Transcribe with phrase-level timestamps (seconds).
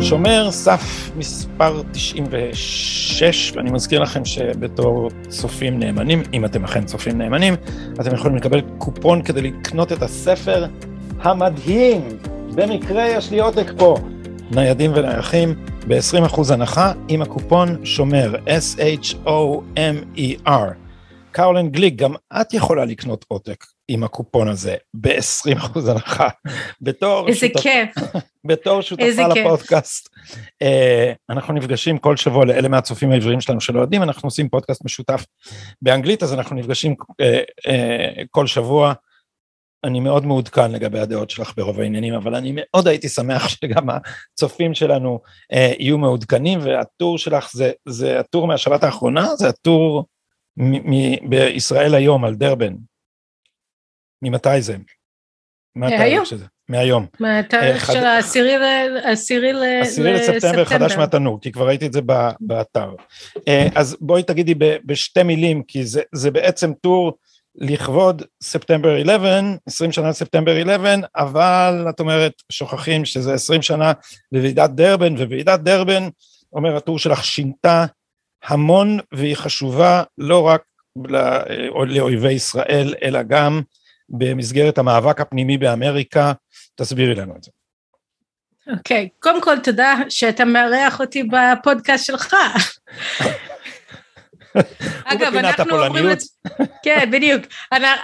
[0.00, 7.54] שומר סף מספר 96, ואני מזכיר לכם שבתור צופים נאמנים, אם אתם אכן צופים נאמנים,
[8.00, 10.66] אתם יכולים לקבל קופון כדי לקנות את הספר
[11.22, 12.00] המדהים.
[12.54, 13.96] במקרה יש לי עותק פה,
[14.50, 15.54] ניידים ונייחים,
[15.88, 19.30] ב-20% הנחה עם הקופון שומר, S-H-O-M-E-R.
[21.32, 26.28] קרולין גליק, גם את יכולה לקנות עותק עם הקופון הזה ב-20% הנחה.
[26.82, 27.60] בתור איזה שותפ...
[27.60, 27.90] כיף.
[28.48, 30.08] בתור שותפה לפודקאסט.
[30.64, 30.66] Uh,
[31.30, 35.24] אנחנו נפגשים כל שבוע לאלה מהצופים העבריים שלנו שלא יודעים, אנחנו עושים פודקאסט משותף
[35.82, 37.14] באנגלית, אז אנחנו נפגשים uh,
[37.66, 37.70] uh,
[38.30, 38.92] כל שבוע.
[39.84, 44.74] אני מאוד מעודכן לגבי הדעות שלך ברוב העניינים, אבל אני מאוד הייתי שמח שגם הצופים
[44.74, 45.20] שלנו
[45.52, 50.04] uh, יהיו מעודכנים, והטור שלך זה, זה הטור מהשבת האחרונה, זה הטור
[51.28, 52.74] בישראל היום על דרבן.
[54.22, 54.76] ממתי זה?
[55.76, 56.44] מה התאריך שזה?
[56.68, 57.06] מהיום.
[57.20, 58.56] מהתאריך של העשירי
[60.12, 62.00] לספטמבר חדש מהתנור, כי כבר ראיתי את זה
[62.40, 62.94] באתר.
[63.74, 64.54] אז בואי תגידי
[64.84, 65.82] בשתי מילים, כי
[66.12, 67.18] זה בעצם טור
[67.60, 73.92] לכבוד ספטמבר 11, 20 שנה לספטמבר 11, אבל את אומרת, שוכחים שזה 20 שנה
[74.32, 76.08] לוועידת דרבן, וועידת דרבן,
[76.52, 77.84] אומר הטור שלך, שינתה
[78.44, 80.62] המון והיא חשובה לא רק
[81.86, 83.62] לאויבי ישראל, אלא גם
[84.08, 86.32] במסגרת המאבק הפנימי באמריקה.
[86.74, 87.50] תסבירי לנו את זה.
[88.72, 89.20] אוקיי, okay.
[89.22, 92.34] קודם כל תודה שאתה מארח אותי בפודקאסט שלך.
[95.04, 96.26] אגב, אנחנו אומרים את זה,
[96.84, 97.42] כן, בדיוק.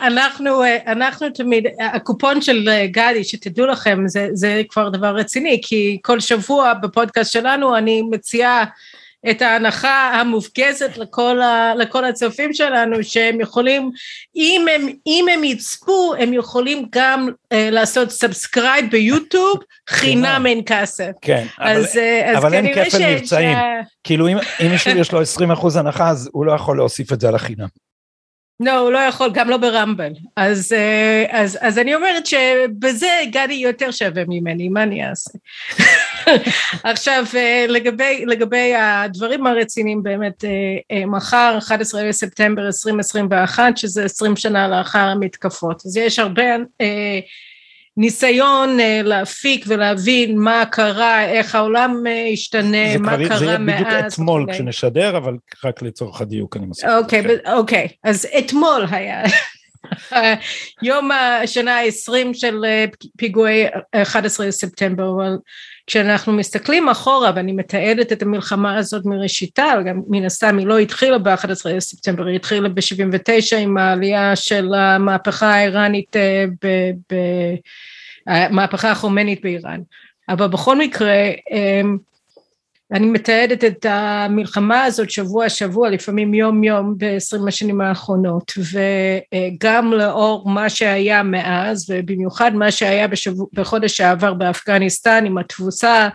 [0.03, 6.21] אנחנו, אנחנו תמיד, הקופון של גדי, שתדעו לכם, זה, זה כבר דבר רציני, כי כל
[6.21, 8.65] שבוע בפודקאסט שלנו אני מציעה
[9.31, 13.91] את ההנחה המופרזת לכל, ה, לכל הצופים שלנו שהם יכולים,
[14.37, 19.59] אם הם, אם הם יצפו, הם יכולים גם uh, לעשות subscribe ביוטיוב,
[19.89, 21.11] חינם אין כסף.
[21.21, 23.57] כן, אז, אבל, אז אבל אין כפל מבצעים.
[23.57, 23.87] ש...
[24.05, 27.29] כאילו אם, אם מישהו יש לו 20% הנחה, אז הוא לא יכול להוסיף את זה
[27.29, 27.67] על החינם.
[28.61, 30.13] לא, הוא לא יכול, גם לא ברמבל.
[30.37, 35.31] אז, אה, אז, אז אני אומרת שבזה גדי יותר שווה ממני, מה אני אעשה?
[36.91, 40.45] עכשיו, אה, לגבי, לגבי הדברים הרציניים באמת,
[40.91, 45.83] אה, מחר, 11 בספטמבר 2021, שזה 20 שנה לאחר המתקפות.
[45.87, 46.43] אז יש הרבה
[47.97, 53.39] ניסיון אה, להפיק ולהבין מה קרה, איך העולם אה, השתנה, מה קרה מאז.
[53.39, 56.91] זה יהיה בדיוק אתמול כשנשדר, אבל רק לצורך הדיוק אני מסכים.
[56.91, 57.53] אוקיי, כן.
[57.53, 59.23] אוקיי, אז אתמול היה.
[60.83, 62.85] יום השנה ה-20 של אה,
[63.17, 63.65] פיגועי
[64.03, 65.37] 11 בספטמבר, אבל
[65.87, 71.19] כשאנחנו מסתכלים אחורה ואני מתעדת את המלחמה הזאת מראשיתה, גם מן הסתם היא לא התחילה
[71.19, 76.17] ב-11 בספטמבר, היא התחילה ב-79 עם העלייה של המהפכה האיראנית,
[78.27, 79.81] המהפכה החומנית באיראן.
[80.29, 81.99] אבל בכל מקרה, אמ,
[82.93, 90.51] אני מתעדת את המלחמה הזאת שבוע שבוע, לפעמים יום יום בעשרים השנים האחרונות, וגם לאור
[90.51, 96.09] מה שהיה מאז, ובמיוחד מה שהיה בשבוע, בחודש העבר באפגניסטן עם התבוסה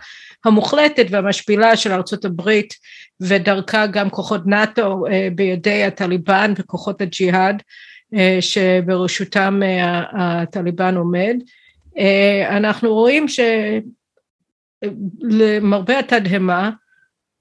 [0.44, 2.74] המוחלטת והמשפילה של ארצות הברית,
[3.20, 7.62] ודרכה גם כוחות נאט"ו אה, בידי הטליבן וכוחות הג'יהאד,
[8.14, 11.36] אה, שבראשותם אה, הטליבן עומד.
[12.50, 13.40] אנחנו רואים ש...
[15.20, 16.70] למרבה התדהמה,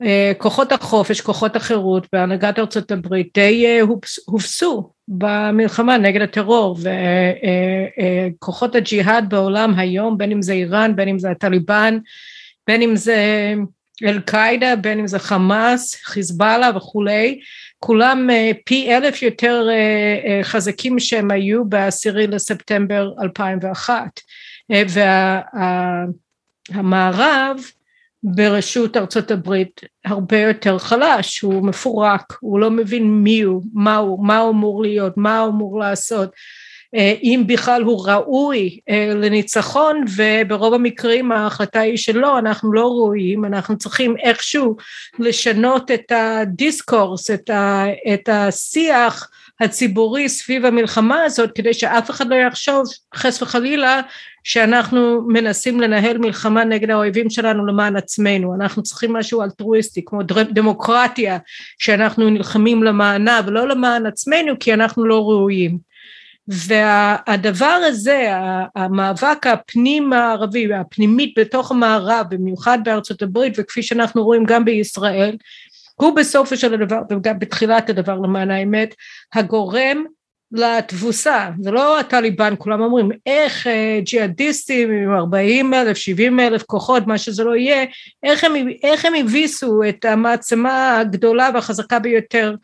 [0.04, 3.82] אה, כוחות החופש, כוחות החירות בהנהגת ארצות הברית די אה,
[4.26, 6.78] הובסו במלחמה נגד הטרור
[8.38, 11.98] וכוחות הג'יהאד בעולם היום, בין אם זה איראן, בין אם זה הטליבן,
[12.68, 13.54] בין אם זה
[14.04, 17.40] אל-קאעידה, בין אם זה חמאס, חיזבאללה וכולי,
[17.80, 19.68] כולם אה, פי אלף יותר
[20.44, 24.20] חזקים שהם היו בעשירי לספטמבר 2001
[24.70, 25.42] וה...
[26.70, 27.58] המערב
[28.24, 34.26] ברשות ארצות הברית הרבה יותר חלש, הוא מפורק, הוא לא מבין מי הוא, מה הוא,
[34.26, 36.32] מה הוא אמור להיות, מה הוא אמור לעשות,
[36.96, 43.46] אה, אם בכלל הוא ראוי אה, לניצחון וברוב המקרים ההחלטה היא שלא, אנחנו לא ראויים,
[43.46, 44.76] אנחנו צריכים איכשהו
[45.20, 49.30] לשנות את הדיסקורס, את, ה, את השיח
[49.62, 52.84] הציבורי סביב המלחמה הזאת כדי שאף אחד לא יחשוב
[53.16, 54.02] חס וחלילה
[54.44, 60.22] שאנחנו מנסים לנהל מלחמה נגד האויבים שלנו למען עצמנו, אנחנו צריכים משהו אלטרואיסטי כמו
[60.52, 61.38] דמוקרטיה
[61.80, 65.92] שאנחנו נלחמים למענה ולא למען עצמנו כי אנחנו לא ראויים.
[66.48, 68.32] והדבר הזה,
[68.76, 75.36] המאבק הפנים מערבי, הפנימית בתוך המערב, במיוחד בארצות הברית, וכפי שאנחנו רואים גם בישראל,
[76.02, 78.96] הוא בסופו של הדבר, וגם בתחילת הדבר למען האמת,
[79.34, 80.04] הגורם
[80.52, 87.08] לתבוסה, זה לא הטליבן, כולם אומרים איך אה, ג'יהאדיסטים עם 40 אלף, 70 אלף כוחות,
[87.08, 87.86] מה שזה לא יהיה,
[88.24, 88.54] איך הם,
[88.84, 92.56] איך הם הביסו את המעצמה הגדולה והחזקה ביותר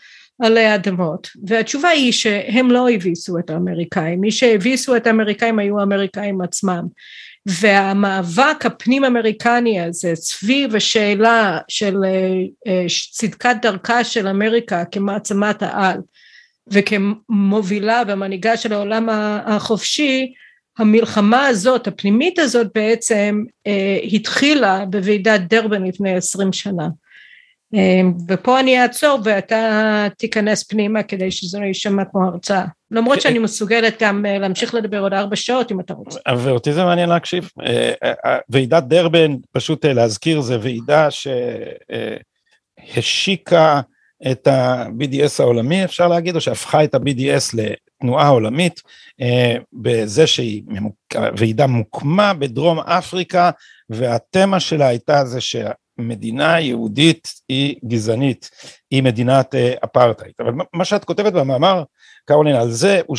[0.42, 6.42] עלי אדמות, והתשובה היא שהם לא הביסו את האמריקאים, מי שהביסו את האמריקאים היו האמריקאים
[6.42, 6.84] עצמם,
[7.48, 12.12] והמאבק הפנים אמריקני הזה סביב השאלה של אה,
[12.68, 15.98] אה, צדקת דרכה של אמריקה כמעצמת העל
[16.68, 19.10] וכמובילה ומנהיגה של העולם
[19.46, 20.34] החופשי,
[20.78, 26.88] המלחמה הזאת, הפנימית הזאת בעצם אה, התחילה בוועידת דרבן לפני עשרים שנה.
[27.76, 32.66] אה, ופה אני אעצור ואתה תיכנס פנימה כדי שזה לא יישמע כמו הרצאה.
[32.92, 36.20] למרות שאני מסוגלת גם אה, להמשיך לדבר עוד ארבע שעות אם אתה רוצה.
[36.38, 37.50] ואותי זה מעניין להקשיב.
[38.50, 41.08] ועידת דרבן, פשוט להזכיר, זה ועידה
[42.92, 43.82] שהשיקה
[44.32, 48.82] את ה-BDS העולמי אפשר להגיד, או שהפכה את ה-BDS לתנועה עולמית,
[49.22, 50.64] אה, בזה שהיא
[51.38, 53.52] ועידה מוקמה בדרום אפריקה,
[53.90, 55.42] והתמה שלה הייתה זה
[55.98, 58.50] שמדינה יהודית היא גזענית,
[58.92, 60.34] היא מדינת אה, אפרטהייד.
[60.40, 61.84] אבל מה שאת כותבת במאמר,
[62.26, 63.18] קרולין, על זה, הוא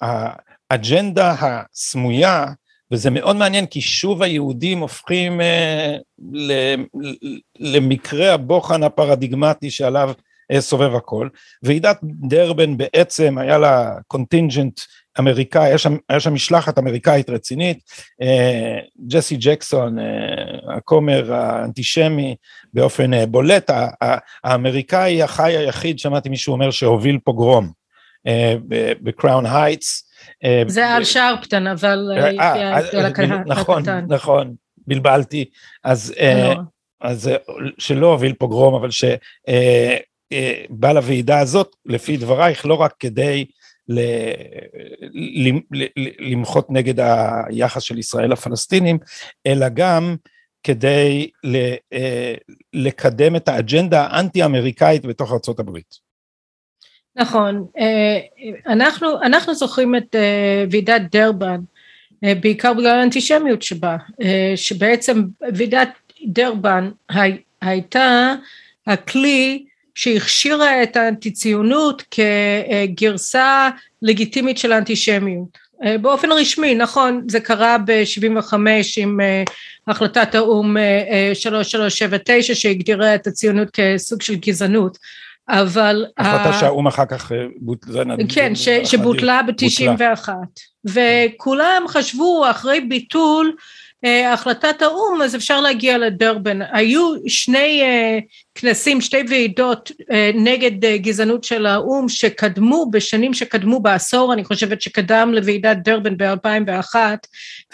[0.00, 2.46] שהאג'נדה הסמויה
[2.92, 5.96] וזה מאוד מעניין כי שוב היהודים הופכים אה,
[6.32, 6.52] ל,
[7.58, 10.12] למקרה הבוחן הפרדיגמטי שעליו
[10.58, 11.28] סובב הכל.
[11.62, 14.80] ועידת דרבן בעצם היה לה contingent
[15.18, 17.78] אמריקאי, היה שם, היה שם משלחת אמריקאית רצינית,
[18.22, 20.04] אה, ג'סי ג'קסון, אה,
[20.76, 22.36] הכומר האנטישמי
[22.74, 23.70] באופן אה, בולט,
[24.44, 27.70] האמריקאי החי היחיד, שמעתי מישהו אומר שהוביל פוגרום
[28.26, 28.54] אה,
[29.02, 30.10] בקראון הייטס,
[30.44, 34.54] אה, זה על שארפטון, אבל אה, אה, נכון, נכון,
[34.86, 35.44] בלבלתי,
[35.84, 36.14] אז
[37.00, 37.30] אז
[37.78, 38.88] שלא הוביל פוגרום, אבל
[40.34, 43.44] שבא לוועידה הזאת, לפי דברייך, לא רק כדי
[46.20, 48.98] למחות נגד היחס של ישראל לפלסטינים,
[49.46, 50.16] אלא גם
[50.62, 51.30] כדי
[52.74, 55.78] לקדם את האג'נדה האנטי-אמריקאית בתוך ארה"ב.
[57.16, 58.18] נכון, אה,
[58.66, 61.60] אנחנו, אנחנו זוכרים את אה, ועידת דרבן
[62.24, 63.96] אה, בעיקר בגלל האנטישמיות שבה,
[64.56, 65.22] שבעצם
[65.54, 65.88] ועידת
[66.26, 66.90] דרבן
[67.60, 68.34] הייתה
[68.86, 69.64] הכלי
[69.94, 73.68] שהכשירה את האנטי ציונות כגרסה
[74.02, 75.70] לגיטימית של האנטישמיות.
[76.00, 78.54] באופן רשמי, נכון, זה קרה ב-75
[78.96, 79.20] עם
[79.88, 80.76] החלטת האו"ם
[81.34, 84.98] 3379 שהגדירה את הציונות כסוג של גזענות,
[85.50, 86.06] אבל...
[86.18, 88.14] החלטה שהאו"ם אחר כך אה, בוטלה.
[88.28, 90.28] כן, ש, שבוטלה ב-91.
[90.84, 93.52] וכולם חשבו אחרי ביטול
[94.04, 96.58] אה, החלטת האו"ם אז אפשר להגיע לדרבן.
[96.72, 98.18] היו שני אה,
[98.60, 104.82] כנסים, שתי ועידות אה, נגד אה, גזענות של האו"ם שקדמו בשנים שקדמו בעשור אני חושבת
[104.82, 106.94] שקדם לוועידת דרבן ב-2001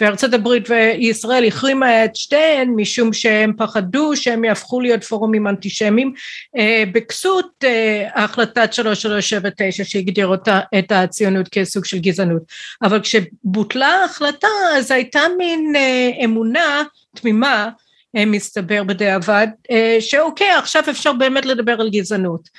[0.01, 6.13] וארצות הברית וישראל החרימה את שתיהן משום שהם פחדו שהם יהפכו להיות פורומים אנטישמיים.
[6.57, 7.63] אה, בכסות
[8.15, 12.41] החלטת 3379 שהגדיר אותה את הציונות כסוג של גזענות.
[12.81, 14.47] אבל כשבוטלה ההחלטה
[14.77, 15.73] אז הייתה מין
[16.23, 16.83] אמונה
[17.15, 17.69] תמימה
[18.13, 22.49] מסתבר בדיעבד, אה, שאוקיי עכשיו אפשר באמת לדבר על גזענות.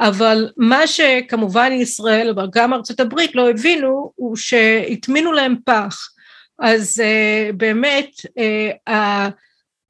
[0.00, 6.08] אבל מה שכמובן ישראל אבל גם ארצות הברית לא הבינו הוא שהטמינו להם פח.
[6.58, 8.10] אז uh, באמת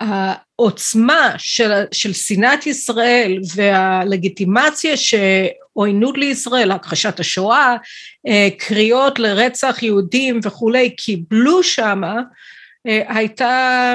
[0.00, 7.76] העוצמה של, של שנאת ישראל והלגיטימציה שעוינות לישראל, הכחשת השואה,
[8.59, 12.17] קריאות לרצח יהודים וכולי, קיבלו שמה,
[12.85, 13.95] הייתה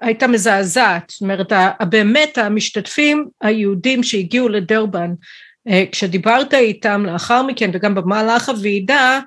[0.00, 1.52] הייתה מזעזעת, זאת אומרת
[1.88, 5.10] באמת המשתתפים היהודים שהגיעו לדרבן
[5.68, 9.20] אה, כשדיברת איתם לאחר מכן וגם במהלך הוועידה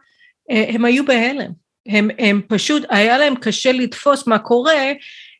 [0.51, 1.51] אה, הם היו בהלם,
[1.87, 4.91] הם, הם פשוט היה להם קשה לתפוס מה קורה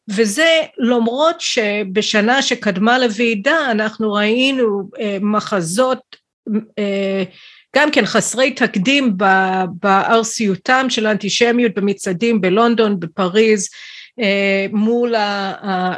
[0.08, 6.26] וזה למרות שבשנה שקדמה לוועידה אנחנו ראינו אה, מחזות
[7.76, 9.18] גם כן חסרי תקדים
[9.82, 13.70] בארסיותם של האנטישמיות במצעדים בלונדון, בפריז,
[14.72, 15.14] מול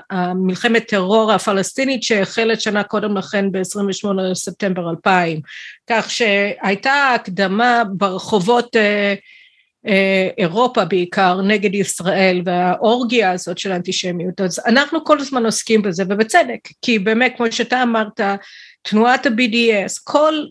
[0.10, 5.42] המלחמת טרור הפלסטינית שהחלת שנה קודם לכן ב-28 לספטמבר 2000
[5.90, 9.14] כך שהייתה הקדמה ברחובות אה,
[9.88, 14.42] אה, אירופה בעיקר נגד ישראל והאורגיה הזאת של האנטישמיות.
[14.42, 18.22] אז אנחנו כל הזמן עוסקים בזה ובצדק כי באמת כמו שאתה אמרת
[18.82, 20.46] תנועת ה-BDS כל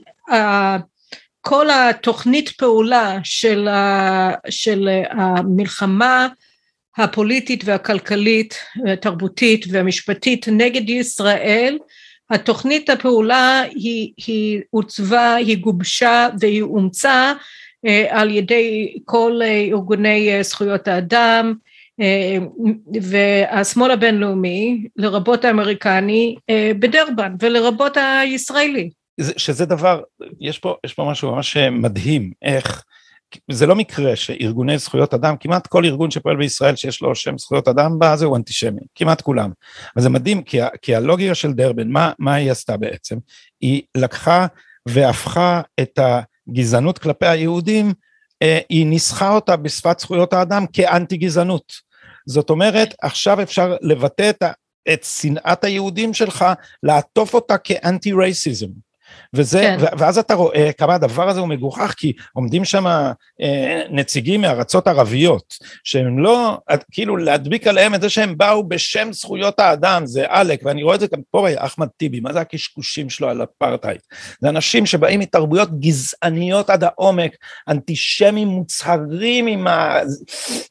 [1.41, 6.29] כל התוכנית פעולה של, ה, של המלחמה
[6.97, 8.59] הפוליטית והכלכלית,
[8.93, 11.79] התרבותית והמשפטית נגד ישראל,
[12.31, 17.33] התוכנית הפעולה היא, היא עוצבה, היא גובשה והיא אומצה
[17.87, 21.55] אה, על ידי כל אה, ארגוני אה, זכויות האדם
[23.03, 26.37] והשמאל הבינלאומי, לרבות האמריקני,
[26.79, 28.91] בדרבן ולרבות הישראלי.
[29.37, 30.01] שזה דבר,
[30.41, 32.85] יש פה, יש פה משהו ממש מדהים, איך
[33.51, 37.69] זה לא מקרה שארגוני זכויות אדם, כמעט כל ארגון שפועל בישראל שיש לו שם זכויות
[37.69, 39.51] אדם בה, זהו אנטישמי, כמעט כולם.
[39.97, 43.17] אבל זה מדהים, כי, כי הלוגיקה של דרבן, מה, מה היא עשתה בעצם?
[43.61, 44.47] היא לקחה
[44.89, 47.93] והפכה את הגזענות כלפי היהודים,
[48.43, 51.73] אה, היא ניסחה אותה בשפת זכויות האדם כאנטי גזענות.
[52.27, 54.43] זאת אומרת, עכשיו אפשר לבטא את,
[54.93, 56.45] את שנאת היהודים שלך,
[56.83, 58.86] לעטוף אותה כאנטי רייסיזם.
[59.35, 59.77] וזה, כן.
[59.99, 65.55] ואז אתה רואה כמה הדבר הזה הוא מגוחך, כי עומדים שם אה, נציגים מארצות ערביות,
[65.85, 66.59] שהם לא,
[66.93, 71.01] כאילו להדביק עליהם את זה שהם באו בשם זכויות האדם, זה עלק, ואני רואה את
[71.01, 74.01] זה גם פה, אחמד טיבי, מה זה הקשקושים שלו על אפרטהייד?
[74.41, 77.37] זה אנשים שבאים מתרבויות גזעניות עד העומק,
[77.69, 79.67] אנטישמים מוצהרים עם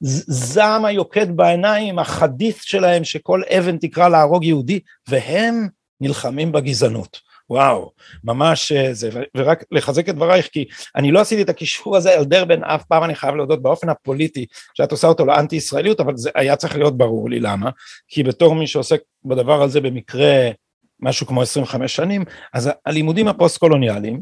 [0.02, 5.68] הזעם היוקד בעיניים, החדית' שלהם שכל אבן תקרא להרוג יהודי, והם
[6.02, 7.20] נלחמים בגזענות.
[7.50, 7.92] וואו,
[8.24, 12.26] ממש אה, זה, ורק לחזק את דברייך, כי אני לא עשיתי את הקישור הזה על
[12.26, 16.30] דרבן אף פעם, אני חייב להודות באופן הפוליטי, שאת עושה אותו לאנטי ישראליות, אבל זה
[16.36, 17.70] היה צריך להיות ברור לי למה,
[18.08, 20.50] כי בתור מי שעוסק בדבר הזה במקרה
[21.00, 22.24] משהו כמו 25 שנים,
[22.54, 24.22] אז הלימודים הפוסט קולוניאליים,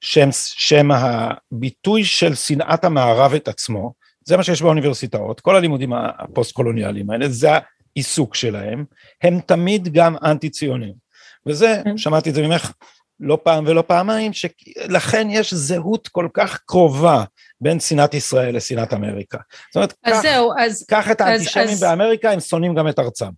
[0.00, 3.92] שהם, שהם הביטוי של שנאת המערב את עצמו,
[4.24, 7.48] זה מה שיש באוניברסיטאות, כל הלימודים הפוסט קולוניאליים האלה, זה
[7.96, 8.84] העיסוק שלהם,
[9.22, 11.09] הם תמיד גם אנטי ציונים.
[11.46, 11.98] וזה, כן.
[11.98, 12.72] שמעתי את זה ממך
[13.20, 17.24] לא פעם ולא פעמיים, שלכן יש זהות כל כך קרובה
[17.60, 19.38] בין שנאת ישראל לשנאת אמריקה.
[19.68, 23.30] זאת אומרת, קח, זהו, אז, קח את האנטישמים אז, באמריקה, הם שונאים גם את ארצם.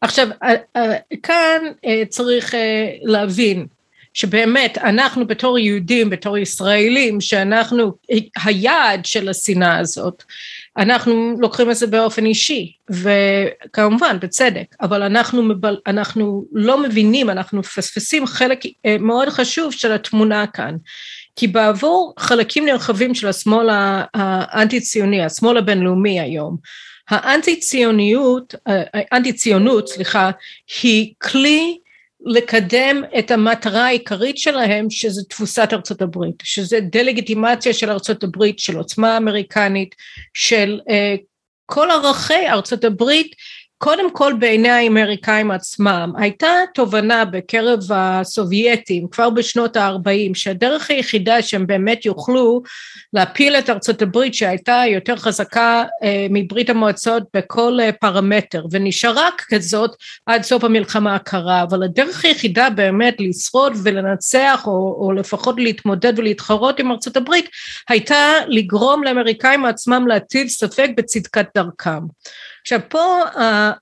[0.00, 2.54] עכשיו, אה, אה, כאן אה, צריך
[3.02, 3.66] להבין
[4.14, 7.92] שבאמת אנחנו בתור יהודים, בתור ישראלים, שאנחנו
[8.44, 10.24] היעד של השנאה הזאת,
[10.78, 17.58] אנחנו לוקחים את זה באופן אישי, וכמובן בצדק, אבל אנחנו, מבל, אנחנו לא מבינים, אנחנו
[17.58, 20.76] מפספסים חלק אה, מאוד חשוב של התמונה כאן.
[21.36, 23.68] כי בעבור חלקים נרחבים של השמאל
[24.14, 26.56] האנטי ציוני, השמאל הבינלאומי היום,
[27.08, 30.30] האנטי ציוניות, האנטי ציונות, סליחה,
[30.82, 31.78] היא כלי
[32.28, 38.76] לקדם את המטרה העיקרית שלהם שזה תבוסת ארצות הברית, שזה דה-לגיטימציה של ארצות הברית, של
[38.76, 39.94] עוצמה אמריקנית,
[40.34, 40.92] של uh,
[41.66, 43.34] כל ערכי ארצות הברית
[43.78, 51.66] קודם כל בעיני האמריקאים עצמם הייתה תובנה בקרב הסובייטים כבר בשנות ה-40 שהדרך היחידה שהם
[51.66, 52.62] באמת יוכלו
[53.12, 59.90] להפיל את ארצות הברית שהייתה יותר חזקה אה, מברית המועצות בכל אה, פרמטר ונשארה כזאת
[60.26, 66.80] עד סוף המלחמה הקרה אבל הדרך היחידה באמת לשרוד ולנצח או, או לפחות להתמודד ולהתחרות
[66.80, 67.48] עם ארצות הברית
[67.88, 72.00] הייתה לגרום לאמריקאים עצמם להטיל ספק בצדקת דרכם
[72.68, 73.22] עכשיו פה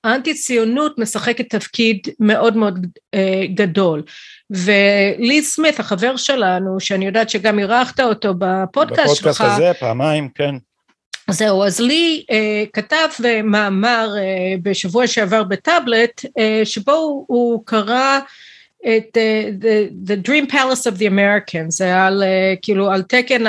[0.03, 4.03] האנטי ציונות משחקת תפקיד מאוד מאוד אה, גדול.
[4.49, 10.55] ולי סמית החבר שלנו שאני יודעת שגם אירחת אותו בפודקאסט שלך בפודקאסט הזה פעמיים כן.
[11.29, 13.07] זהו אז לי אה, כתב
[13.43, 18.19] מאמר אה, בשבוע שעבר בטאבלט אה, שבו הוא, הוא קרא
[18.81, 23.43] את uh, the, the Dream Palace of the Americans, זה על, uh, כאילו על תקן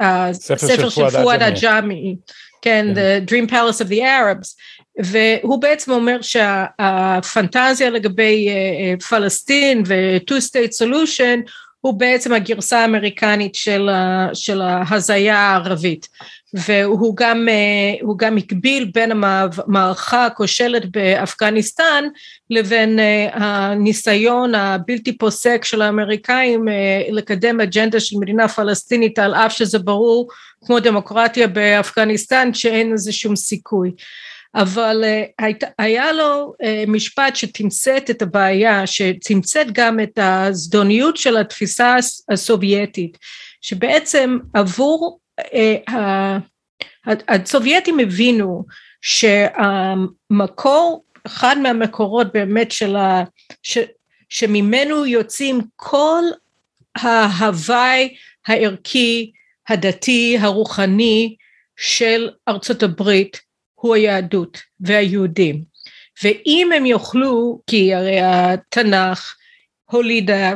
[0.00, 2.16] הספר של פואד עג'אמי,
[2.62, 4.56] כן, כן, The Dream Palace of the Arabs,
[4.98, 13.54] והוא בעצם אומר שהפנטזיה לגבי אה, אה, פלסטין ו-two state solution הוא בעצם הגרסה האמריקנית
[13.54, 13.88] של,
[14.34, 16.08] של ההזיה הערבית.
[16.54, 22.04] והוא גם, אה, גם הקביל בין המערכה הכושלת באפגניסטן
[22.50, 22.98] לבין
[23.32, 26.68] הניסיון הבלתי פוסק של האמריקאים
[27.10, 30.28] לקדם אג'נדה של מדינה פלסטינית על אף שזה ברור
[30.66, 33.90] כמו דמוקרטיה באפגניסטן שאין לזה שום סיכוי
[34.54, 41.96] אבל uh, היה לו uh, משפט שתמצת את הבעיה, שתמצת גם את הזדוניות של התפיסה
[42.30, 43.18] הסובייטית,
[43.60, 45.90] שבעצם עבור, uh,
[47.28, 48.64] הסובייטים הבינו
[49.00, 53.24] שהמקור, אחד מהמקורות באמת של ה...
[53.62, 53.78] ש,
[54.28, 56.22] שממנו יוצאים כל
[56.96, 58.14] ההוואי
[58.46, 59.32] הערכי,
[59.68, 61.36] הדתי, הרוחני
[61.76, 63.51] של ארצות הברית
[63.82, 65.62] הוא היהדות והיהודים
[66.22, 69.34] ואם הם יוכלו כי הרי התנ"ך
[69.90, 70.54] הולידה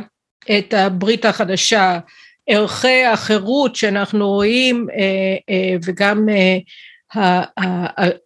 [0.57, 1.99] את הברית החדשה
[2.47, 4.87] ערכי החירות שאנחנו רואים
[5.85, 6.25] וגם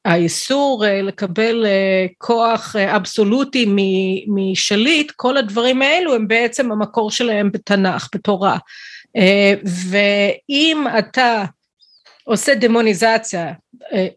[0.05, 1.65] האיסור לקבל
[2.17, 3.65] כוח אבסולוטי
[4.27, 8.58] משליט, כל הדברים האלו הם בעצם המקור שלהם בתנ"ך, בתורה.
[9.65, 11.43] ואם אתה
[12.24, 13.53] עושה דמוניזציה,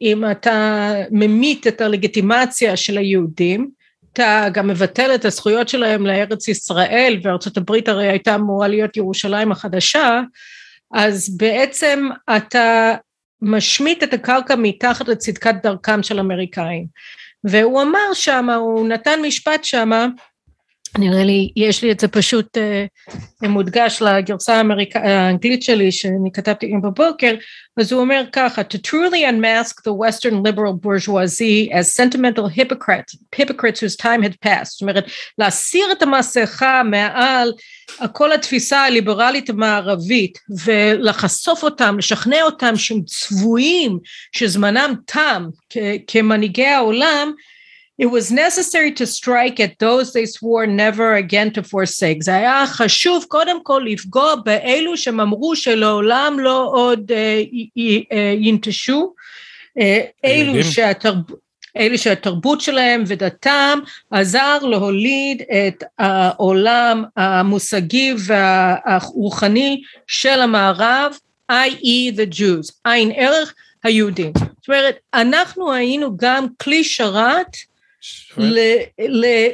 [0.02, 3.70] אם אתה ממית את הלגיטימציה של היהודים,
[4.12, 9.52] אתה גם מבטל את הזכויות שלהם לארץ ישראל, וארצות הברית הרי הייתה אמורה להיות ירושלים
[9.52, 10.20] החדשה,
[10.94, 12.94] אז בעצם אתה
[13.42, 16.86] משמיט את הקרקע מתחת לצדקת דרכם של אמריקאים.
[17.44, 20.06] והוא אמר שמה, הוא נתן משפט שמה,
[20.98, 22.58] נראה לי, יש לי את זה פשוט
[23.42, 24.96] uh, מודגש לגרסה האמריק...
[24.96, 27.34] האנגלית שלי שאני כתבתי בבוקר,
[27.80, 33.80] אז הוא אומר ככה, to truly unmask the western liberal bourgeoisie as sentimental hypocrites, hypocrites
[33.80, 35.04] whose time had passed, זאת אומרת,
[35.38, 37.52] להסיר את המסכה מעל
[38.12, 43.98] כל התפיסה הליברלית המערבית ולחשוף אותם, לשכנע אותם שהם צבועים,
[44.32, 45.48] שזמנם תם
[46.06, 47.32] כמנהיגי העולם,
[47.96, 52.22] It was necessary to strike at those they swore never again to forsake.
[52.22, 57.78] זה היה חשוב קודם כל לפגוע באלו שהם אמרו שלעולם לא עוד uh,
[58.40, 59.14] ינטשו,
[59.78, 59.82] uh,
[60.24, 61.16] אלו, שהתרב...
[61.76, 63.78] אלו שהתרבות שלהם ודתם
[64.10, 71.16] עזר להוליד את העולם המושגי והרוחני של המערב,
[71.52, 72.16] i.e.
[72.16, 74.32] the Jews, עין ערך היהודים.
[74.36, 77.56] זאת אומרת, אנחנו היינו גם כלי שרת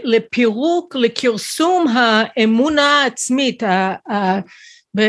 [0.04, 3.62] לפירוק, לכרסום האמונה העצמית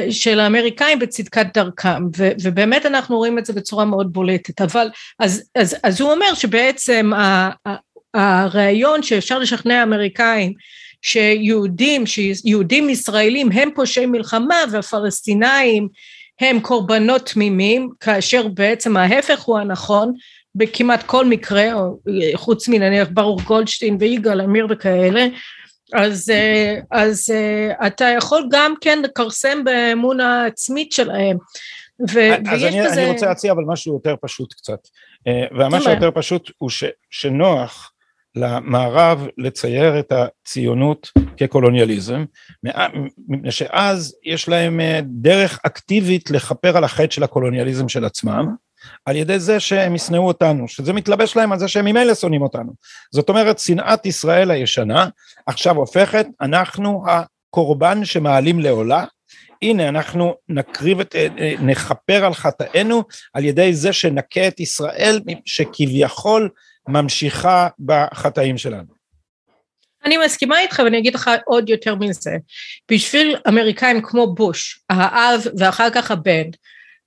[0.10, 2.04] של האמריקאים בצדקת דרכם,
[2.44, 7.12] ובאמת אנחנו רואים את זה בצורה מאוד בולטת, אבל אז, אז, אז הוא אומר שבעצם
[8.14, 10.54] הרעיון שאפשר לשכנע אמריקאים
[11.02, 15.88] שיהודים, שיהודים ישראלים הם פושעי מלחמה והפלסטינאים
[16.40, 20.14] הם קורבנות תמימים, כאשר בעצם ההפך הוא הנכון,
[20.56, 21.72] בכמעט כל מקרה,
[22.36, 25.28] חוץ מנניח ברוך גולדשטיין ויגאל עמיר וכאלה,
[25.94, 31.38] אז, אה, אז אה, אתה יכול גם כן לכרסם באמון העצמית שלהם.
[32.14, 33.02] ו- אז אני, בזה...
[33.04, 34.80] אני רוצה להציע אבל משהו יותר פשוט קצת,
[35.28, 37.92] אה, והמשהו היותר פשוט הוא ש, שנוח
[38.36, 42.26] למערב לצייר את הציונות כקולוניאליזם,
[43.28, 48.56] מפני שאז יש להם דרך אקטיבית לכפר על החטא של הקולוניאליזם של עצמם,
[49.06, 52.74] על ידי זה שהם ישנאו אותנו, שזה מתלבש להם על זה שהם ממילא שונאים אותנו.
[53.12, 55.08] זאת אומרת, שנאת ישראל הישנה
[55.48, 59.06] עכשיו הופכת, אנחנו הקורבן שמעלים לעולה,
[59.62, 61.16] הנה אנחנו נקריב את,
[61.62, 66.50] נכפר על חטאינו על ידי זה שנכה את ישראל שכביכול
[66.88, 69.02] ממשיכה בחטאים שלנו.
[70.06, 72.32] אני מסכימה איתך ואני אגיד לך עוד יותר מזה.
[72.92, 76.50] בשביל אמריקאים כמו בוש, האב ואחר כך הבן,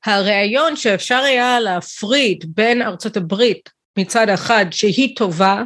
[0.05, 5.63] הרעיון שאפשר היה להפריד בין ארצות הברית מצד אחד שהיא טובה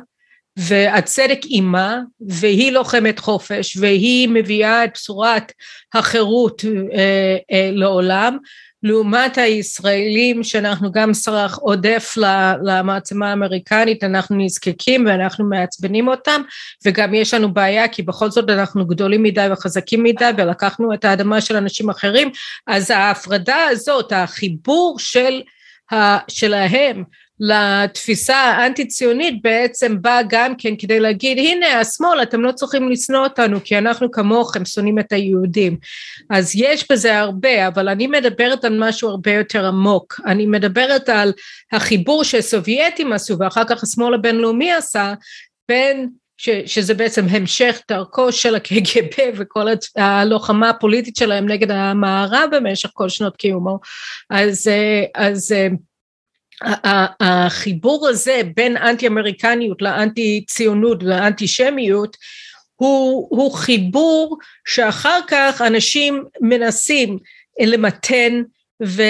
[0.57, 5.53] והצדק עימה והיא לוחמת חופש והיא מביאה את בשורת
[5.94, 8.38] החירות אה, אה, לעולם
[8.82, 12.14] לעומת הישראלים שאנחנו גם סרח עודף
[12.64, 16.42] למעצמה האמריקנית, אנחנו נזקקים ואנחנו מעצבנים אותם
[16.86, 21.40] וגם יש לנו בעיה כי בכל זאת אנחנו גדולים מדי וחזקים מדי ולקחנו את האדמה
[21.40, 22.30] של אנשים אחרים,
[22.66, 25.40] אז ההפרדה הזאת, החיבור של
[26.28, 27.04] שלהם
[27.40, 33.24] לתפיסה האנטי ציונית בעצם בא גם כן כדי להגיד הנה השמאל אתם לא צריכים לשנוא
[33.24, 35.77] אותנו כי אנחנו כמוכם שונאים את היהודים.
[36.31, 40.20] אז יש בזה הרבה אבל אני מדברת על משהו הרבה יותר עמוק.
[40.27, 41.33] אני מדברת על
[41.72, 45.14] החיבור שהסובייטים עשו ואחר כך השמאל הבינלאומי עשה
[45.68, 52.90] בין ש, שזה בעצם המשך דרכו של הקג"ב וכל הלוחמה הפוליטית שלהם נגד המערב במשך
[52.94, 53.79] כל שנות קיומו.
[54.31, 54.70] אז,
[55.14, 55.55] אז
[57.21, 62.16] החיבור הזה בין אנטי אמריקניות לאנטי ציונות ואנטי שמיות
[62.77, 67.18] הוא, הוא חיבור שאחר כך אנשים מנסים
[67.61, 68.42] למתן
[68.85, 69.03] ו...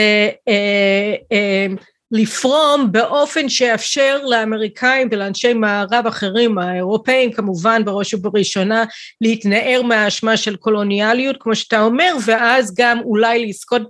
[2.13, 8.85] לפרום באופן שיאפשר לאמריקאים ולאנשי מערב אחרים, האירופאים כמובן בראש ובראשונה,
[9.21, 13.83] להתנער מהאשמה של קולוניאליות כמו שאתה אומר, ואז גם אולי לזכות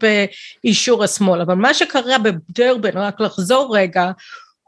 [0.65, 1.41] באישור השמאל.
[1.41, 4.11] אבל מה שקרה בדרבן, רק לחזור רגע,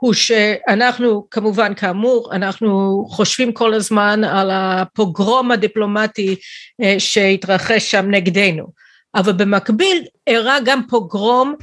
[0.01, 6.37] הוא שאנחנו כמובן כאמור אנחנו חושבים כל הזמן על הפוגרום הדיפלומטי
[6.83, 8.67] אה, שהתרחש שם נגדנו
[9.15, 11.55] אבל במקביל אירע גם פוגרום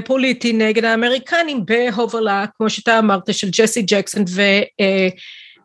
[0.00, 4.40] פוליטי נגד האמריקנים בהובלה, כמו שאתה אמרת, של ג'סי ג'קסון ו,
[4.80, 5.08] אה,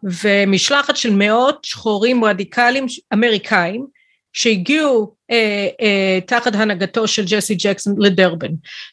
[0.04, 3.86] ומשלחת של מאות שחורים רדיקליים אמריקאים,
[4.34, 8.52] שהגיעו אה, אה, תחת הנהגתו של ג'סי ג'קסון לדרבן.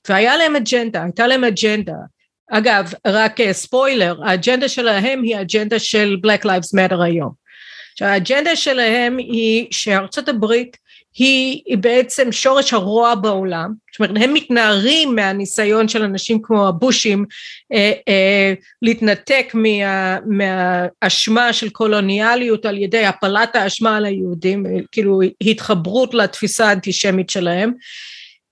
[0.08, 1.94] והיה להם אג'נדה, הייתה להם אג'נדה.
[2.50, 7.32] אגב רק אה, ספוילר האג'נדה שלהם היא האג'נדה של Black Lives Matter היום.
[7.98, 10.76] שהאג'נדה שלהם היא שארצות הברית
[11.14, 17.24] היא בעצם שורש הרוע בעולם, זאת אומרת הם מתנערים מהניסיון של אנשים כמו הבושים
[17.72, 26.14] אה, אה, להתנתק מה, מהאשמה של קולוניאליות על ידי הפלת האשמה על היהודים, כאילו התחברות
[26.14, 27.72] לתפיסה האנטישמית שלהם,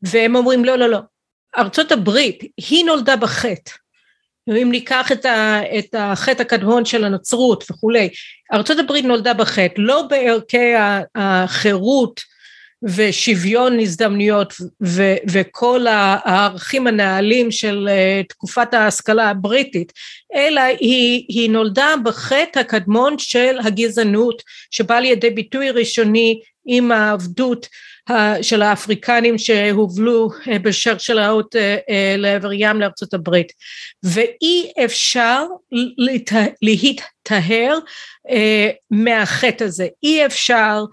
[0.03, 0.99] והם אומרים לא לא לא,
[1.59, 3.73] ארצות הברית היא נולדה בחטא.
[4.49, 8.09] אם ניקח את, ה, את החטא הקדמון של הנצרות וכולי,
[8.53, 10.73] ארצות הברית נולדה בחטא, לא בערכי
[11.15, 12.21] החירות
[12.83, 19.93] ושוויון הזדמנויות ו, וכל הערכים הנעלים של uh, תקופת ההשכלה הבריטית,
[20.35, 27.67] אלא היא, היא נולדה בחטא הקדמון של הגזענות שבא לידי ביטוי ראשוני עם העבדות
[28.43, 33.53] של האפריקנים שהובלו אה, בשרשראות אה, אה, לעבר ים לארצות הברית.
[34.03, 35.45] ואי אפשר
[36.63, 37.79] להיטהר
[38.91, 39.89] מהחטא הזה.
[40.03, 40.85] אי אפשר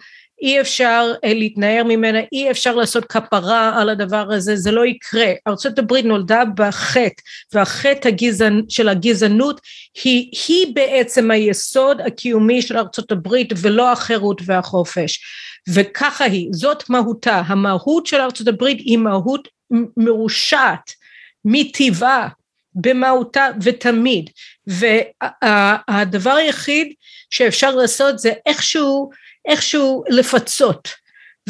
[0.42, 5.34] אי אפשר להתנער ממנה, אי אפשר לעשות כפרה על הדבר הזה, זה לא יקרה.
[5.48, 7.22] ארה"ב נולדה בחטא,
[7.54, 8.62] והחטא הגזענ...
[8.70, 9.62] של הגזענות
[10.04, 13.28] היא, היא בעצם היסוד הקיומי של ארה"ב
[13.62, 15.20] ולא החירות והחופש.
[15.74, 19.48] וככה היא, זאת מהותה, המהות של הברית היא מהות
[19.98, 20.92] מרושעת
[21.46, 22.28] מטבעה
[22.76, 24.30] במהותה ותמיד
[24.68, 26.94] והדבר היחיד
[27.30, 29.10] שאפשר לעשות זה איכשהו
[29.50, 30.90] איכשהו לפצות.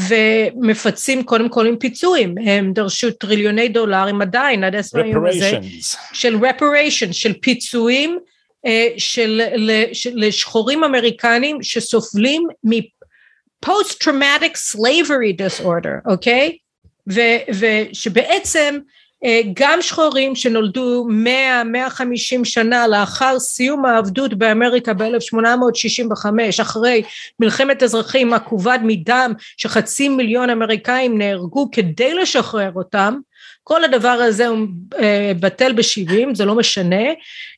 [0.08, 2.36] ומפצים קודם כל עם פיצויים.
[2.46, 5.52] הם דרשו טריליוני דולרים עדיין עד עצם היום הזה
[6.14, 8.20] של reparations של פיצויים
[8.66, 9.42] אה, של,
[9.94, 12.48] של לשחורים אמריקנים שסובלים
[14.04, 16.58] traumatic slavery disorder, אוקיי?
[17.60, 18.80] ושבעצם
[19.54, 26.26] גם שחורים שנולדו 100-150 שנה לאחר סיום העבדות באמריקה ב-1865
[26.62, 27.04] אחרי
[27.40, 33.18] מלחמת אזרחים עקובת מדם שחצי מיליון אמריקאים נהרגו כדי לשחרר אותם.
[33.64, 34.68] כל הדבר הזה הוא
[35.00, 37.06] אה, בטל בשבעים זה לא משנה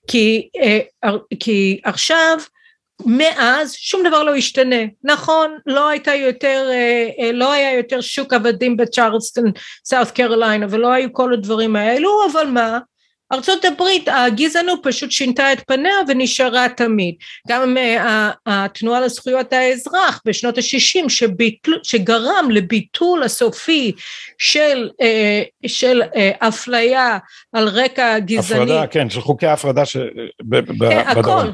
[0.08, 2.38] כי, אה, כי עכשיו
[3.06, 4.76] מאז שום דבר לא השתנה.
[5.04, 9.52] נכון לא הייתה יותר אה, אה, לא היה יותר שוק עבדים בצ'ארלסטון
[9.86, 12.80] סאות' קרוליינה ולא היו כל הדברים האלו אבל מה?
[13.34, 17.16] ארצות הברית הגזענות פשוט שינתה את פניה ונשארה תמיד.
[17.48, 18.02] גם uh,
[18.46, 23.92] התנועה לזכויות האזרח בשנות ה-60 שביטל, שגרם לביטול הסופי
[24.38, 24.90] של,
[25.68, 26.02] של
[26.40, 27.18] אפליה
[27.54, 28.62] על רקע גזעני.
[28.62, 29.98] הפרדה כן של חוקי ההפרדה ש...
[30.80, 31.48] כן, הכל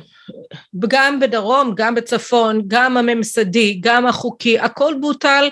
[0.87, 5.49] גם בדרום, גם בצפון, גם הממסדי, גם החוקי, הכל בוטל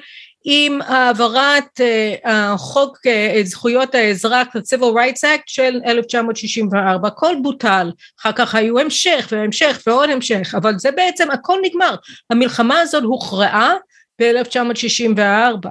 [0.48, 8.32] עם העברת uh, החוק uh, זכויות האזרח, ה-Civil Rights Act של 1964, הכל בוטל, אחר
[8.32, 11.96] כך היו המשך והמשך ועוד המשך, אבל זה בעצם הכל נגמר,
[12.30, 13.74] המלחמה הזאת הוכרעה
[14.22, 15.68] ב-1964,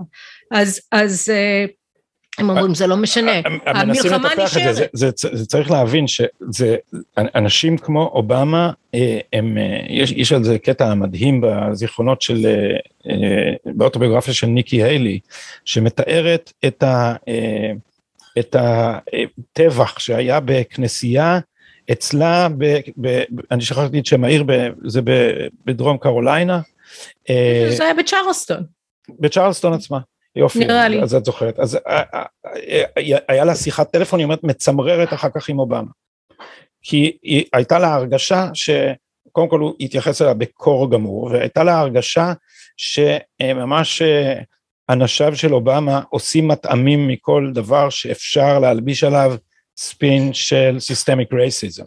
[0.52, 1.83] אז, אז uh,
[2.38, 3.32] הם אומרים זה לא משנה,
[3.66, 4.74] המלחמה נשארת.
[4.74, 6.76] זה, זה, זה, זה צריך להבין שזה
[7.16, 12.46] אנשים כמו אובמה, אה, הם, אה, יש, יש על זה קטע מדהים בזיכרונות של,
[13.06, 15.18] אה, באוטוביוגרפיה של ניקי היילי,
[15.64, 17.14] שמתארת את, ה,
[18.38, 21.38] את הטבח שהיה בכנסייה
[21.92, 24.44] אצלה, ב, ב, אני שכחתי את שם העיר,
[24.84, 25.00] זה
[25.66, 26.60] בדרום קרוליינה.
[27.70, 28.64] זה היה בצ'רלסטון.
[29.20, 29.98] בצ'רלסטון עצמה.
[30.36, 31.02] יופי, נראה לי.
[31.02, 31.58] אז את זוכרת.
[31.58, 32.24] אז אה, אה,
[32.96, 35.90] אה, היה לה שיחת טלפון, היא אומרת, מצמררת אחר כך עם אובמה.
[36.82, 42.32] כי היא הייתה לה הרגשה שקודם כל הוא התייחס אליה בקור גמור, והייתה לה הרגשה
[42.76, 44.02] שממש
[44.90, 49.34] אנשיו של אובמה עושים מטעמים מכל דבר שאפשר להלביש עליו
[49.76, 51.84] ספין של סיסטמיק רייסיזם.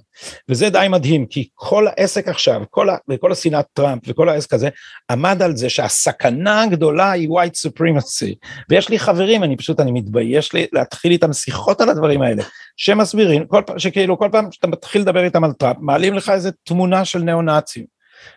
[0.49, 4.69] וזה די מדהים, כי כל העסק עכשיו, כל, ה, וכל השנאת טראמפ וכל העסק הזה,
[5.11, 8.35] עמד על זה שהסכנה הגדולה היא white supremacy.
[8.69, 12.43] ויש לי חברים, אני פשוט, אני מתבייש לי להתחיל איתם שיחות על הדברים האלה,
[12.77, 17.05] שמסבירים, כל שכאילו כל פעם שאתה מתחיל לדבר איתם על טראמפ, מעלים לך איזה תמונה
[17.05, 17.85] של ניאו-נאצים.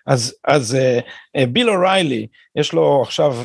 [0.06, 1.02] אז, אז uh,
[1.40, 3.36] uh, ביל אוריילי, יש לו עכשיו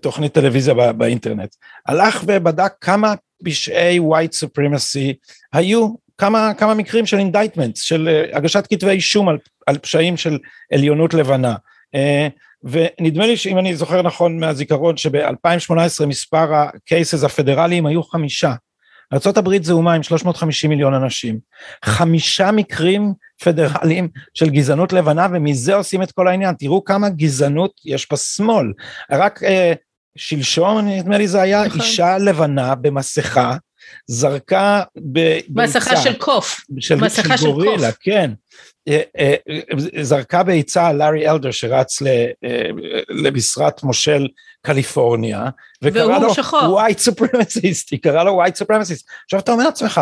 [0.00, 1.54] תוכנית טלוויזיה בא, באינטרנט,
[1.86, 5.12] הלך ובדק כמה פשעי white supremacy
[5.52, 10.38] היו כמה, כמה מקרים של indictment, של uh, הגשת כתבי אישום על, על פשעים של
[10.72, 11.54] עליונות לבנה.
[11.96, 12.30] Uh,
[12.64, 18.54] ונדמה לי שאם אני זוכר נכון מהזיכרון שב-2018 מספר הקייסס הפדרליים היו חמישה.
[19.12, 21.38] ארה"ב זה אומה עם 350 מיליון אנשים.
[21.84, 28.12] חמישה מקרים פדרליים של גזענות לבנה ומזה עושים את כל העניין תראו כמה גזענות יש
[28.12, 28.72] בשמאל
[29.10, 29.72] רק אה,
[30.16, 31.80] שלשום נדמה לי זה היה נכון.
[31.80, 33.56] אישה לבנה במסכה
[34.06, 38.00] זרקה בביצה, מסכה של קוף, של, מסכה של, של גורילה, קוף.
[38.00, 38.30] כן,
[38.88, 39.34] אה, אה,
[40.02, 42.02] זרקה ביצה לארי אלדר שרץ
[43.10, 44.28] למשרת מושל
[44.62, 45.48] קליפורניה,
[45.82, 46.80] וקרא לו שחור.
[46.80, 49.04] white supremacist, היא קראה לו white supremacist.
[49.24, 50.00] עכשיו אתה אומר לעצמך,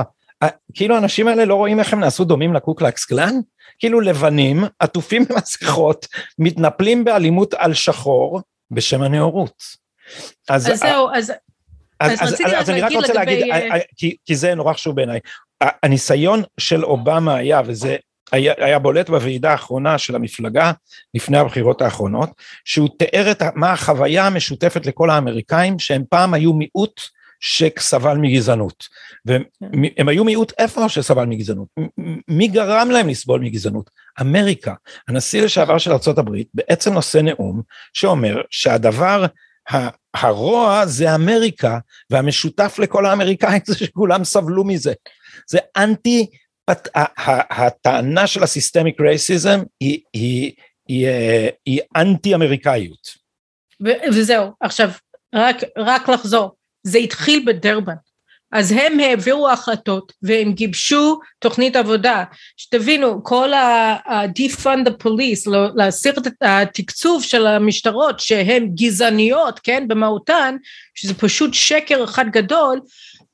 [0.75, 3.35] כאילו האנשים האלה לא רואים איך הם נעשו דומים לקוקלקס קלאן?
[3.79, 6.07] כאילו לבנים, עטופים במסכות,
[6.39, 9.82] מתנפלים באלימות על שחור בשם הנאורות.
[10.49, 11.33] אז, אז זהו, אז...
[12.01, 13.53] אז, אז, אז, אז, אז אני רק רוצה להגיד, לגבי...
[13.53, 15.21] אה, כי, כי זה נורא חשוב בעיניי,
[15.61, 17.97] הניסיון של אובמה היה, וזה
[18.33, 20.73] היה, היה בולט בוועידה האחרונה של המפלגה
[21.15, 22.31] לפני הבחירות האחרונות,
[22.65, 27.01] שהוא תיאר את מה החוויה המשותפת לכל האמריקאים שהם פעם היו מיעוט
[27.41, 28.89] שסבל מגזענות.
[29.27, 29.43] והם
[29.97, 30.09] כן.
[30.09, 31.69] היו מיעוט איפה שסבל מגזענות?
[32.29, 33.91] מי גרם להם לסבול מגזענות?
[34.21, 34.75] אמריקה.
[35.09, 39.27] הנשיא לשעבר של ארה"ב בעצם נושא נאום שאומר שהדבר
[40.15, 41.79] הרוע זה אמריקה,
[42.11, 44.93] והמשותף לכל האמריקאים זה שכולם סבלו מזה.
[45.49, 46.27] זה אנטי
[47.51, 50.53] הטענה של הסיסטמיק רייסיזם היא, היא,
[50.89, 53.23] היא, היא, היא אנטי אמריקאיות.
[54.13, 54.91] וזהו, עכשיו
[55.35, 57.95] רק, רק לחזור, זה התחיל בדרבן,
[58.53, 62.25] אז הם העבירו החלטות והם גיבשו תוכנית עבודה,
[62.57, 70.57] שתבינו כל ה-defund the police, לא, להסיר את התקצוב של המשטרות שהן גזעניות, כן, במהותן,
[70.95, 72.81] שזה פשוט שקר אחד גדול,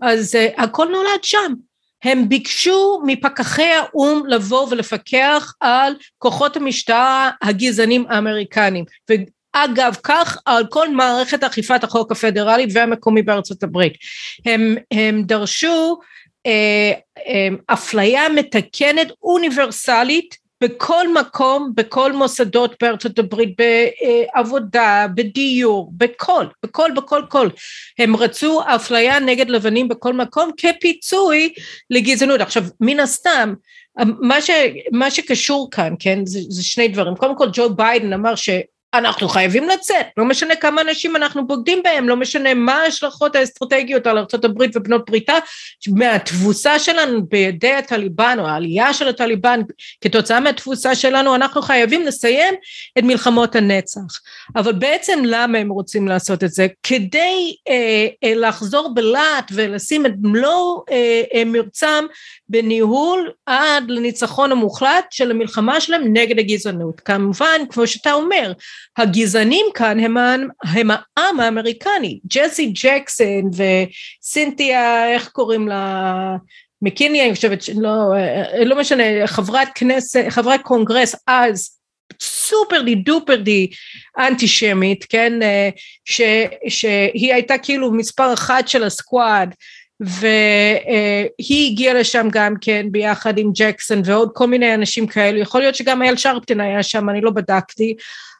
[0.02, 1.52] אז uh, הכל נולד שם,
[2.04, 8.84] הם ביקשו מפקחי האו"ם לבוא ולפקח על כוחות המשטר הגזענים האמריקנים
[9.58, 13.92] ואגב כך על כל מערכת אכיפת החוק הפדרלי והמקומי בארצות הברית
[14.46, 15.98] הם, הם דרשו
[16.46, 16.92] אה,
[17.26, 27.22] אה, אפליה מתקנת אוניברסלית בכל מקום, בכל מוסדות בארצות הברית, בעבודה, בדיור, בכל, בכל, בכל,
[27.28, 27.48] כל.
[27.98, 31.52] הם רצו אפליה נגד לבנים בכל מקום כפיצוי
[31.90, 32.40] לגזענות.
[32.40, 33.54] עכשיו, מן הסתם,
[34.20, 34.50] מה, ש,
[34.92, 37.16] מה שקשור כאן, כן, זה, זה שני דברים.
[37.16, 38.48] קודם כל, ג'ו ביידן אמר ש...
[38.94, 44.06] אנחנו חייבים לצאת, לא משנה כמה אנשים אנחנו בוגדים בהם, לא משנה מה ההשלכות האסטרטגיות
[44.06, 45.34] על ארה"ב ובנות בריתה,
[45.88, 49.60] מהתבוסה שלנו בידי הטליבן או העלייה של הטליבן,
[50.00, 52.54] כתוצאה מהתבוסה שלנו אנחנו חייבים לסיים
[52.98, 54.20] את מלחמות הנצח.
[54.56, 56.66] אבל בעצם למה הם רוצים לעשות את זה?
[56.82, 62.04] כדי אה, אה, לחזור בלהט ולשים את מלוא אה, אה, מרצם
[62.48, 67.00] בניהול עד לניצחון המוחלט של המלחמה שלהם נגד הגזענות.
[67.00, 68.52] כמובן, כמו שאתה אומר,
[68.96, 70.16] הגזענים כאן הם,
[70.64, 76.36] הם העם האמריקני, ג'סי ג'קסון וסינתיה, איך קוראים לה?
[76.82, 78.14] מקיני, אני חושבת, לא,
[78.64, 81.78] לא משנה, חברת כנסת, חברת קונגרס אז,
[83.04, 83.70] דופר די
[84.18, 85.32] אנטישמית, כן,
[86.04, 86.20] ש,
[86.68, 89.54] שהיא הייתה כאילו מספר אחת של הסקואד,
[90.00, 95.74] והיא הגיעה לשם גם כן ביחד עם ג'קסון ועוד כל מיני אנשים כאלו, יכול להיות
[95.74, 97.96] שגם אייל שרפטן היה שם, אני לא בדקתי,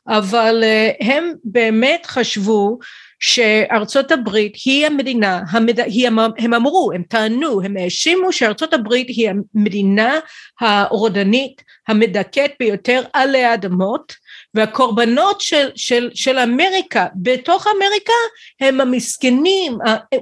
[0.09, 2.79] אבל אה, הם באמת חשבו
[3.21, 5.81] שארצות הברית היא המדינה, המד...
[5.81, 10.18] היא, הם אמרו, הם טענו, הם האשימו שארצות הברית היא המדינה
[10.61, 14.14] הרודנית המדכאת ביותר עלי האדמות
[14.55, 18.12] והקורבנות של, של, של אמריקה בתוך אמריקה
[18.61, 19.79] הם המסכנים,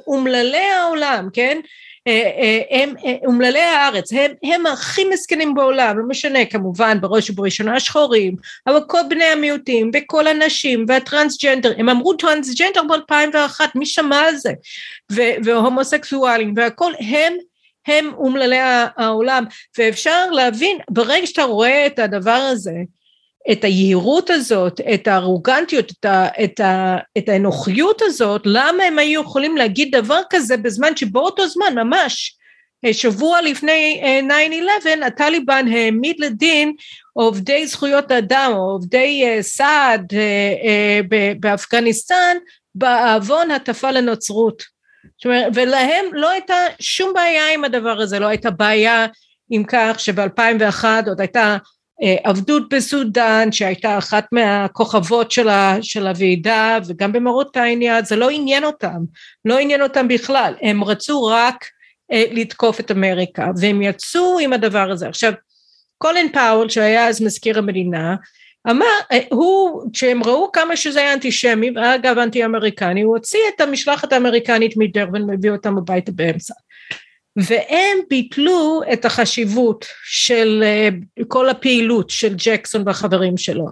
[0.07, 1.61] אומללי העולם, כן?
[2.07, 7.31] אה, אה, הם אה, אומללי הארץ, הם, הם הכי מסכנים בעולם, לא משנה כמובן בראש
[7.31, 14.19] ובראשונה השחורים, אבל כל בני המיעוטים וכל הנשים והטרנסג'נדר, הם אמרו טרנסג'נדר ב-2001, מי שמע
[14.19, 14.53] על זה?
[15.45, 17.37] והומוסקסואלים והכל, הם
[17.87, 18.59] הם אומללי
[18.97, 19.45] העולם,
[19.79, 22.75] ואפשר להבין, ברגע שאתה רואה את הדבר הזה,
[23.53, 29.23] את היהירות הזאת, את הארוגנטיות, את, ה, את, ה, את האנוכיות הזאת, למה הם היו
[29.23, 32.37] יכולים להגיד דבר כזה בזמן שבאותו זמן ממש
[32.93, 34.03] שבוע לפני
[34.85, 36.73] 9-11 אה, הטליבן העמיד לדין
[37.13, 41.01] עובדי זכויות אדם עובדי אה, סעד אה,
[41.41, 42.37] באפגניסטן
[42.75, 44.77] בעוון הטפה לנוצרות.
[45.55, 49.07] ולהם לא הייתה שום בעיה עם הדבר הזה, לא הייתה בעיה
[49.51, 51.57] עם כך שב-2001 עוד הייתה אה,
[52.25, 58.99] עבדות בסודאן שהייתה אחת מהכוכבות של, ה, של הוועידה וגם במאוריטניה זה לא עניין אותם,
[59.45, 61.65] לא עניין אותם בכלל, הם רצו רק
[62.13, 65.09] אה, לתקוף את אמריקה והם יצאו עם הדבר הזה.
[65.09, 65.33] עכשיו
[65.99, 68.17] קולין פאוול שהיה אז מזכיר המדינה
[68.71, 73.61] אמר, אה, הוא, כשהם ראו כמה שזה היה אנטישמי, ואגב אנטי אמריקני, הוא הוציא את
[73.61, 76.55] המשלחת האמריקנית מדרבן והביא אותם הביתה באמצע.
[77.37, 80.89] והם ביטלו את החשיבות של אה,
[81.29, 83.67] כל הפעילות של ג'קסון והחברים שלו.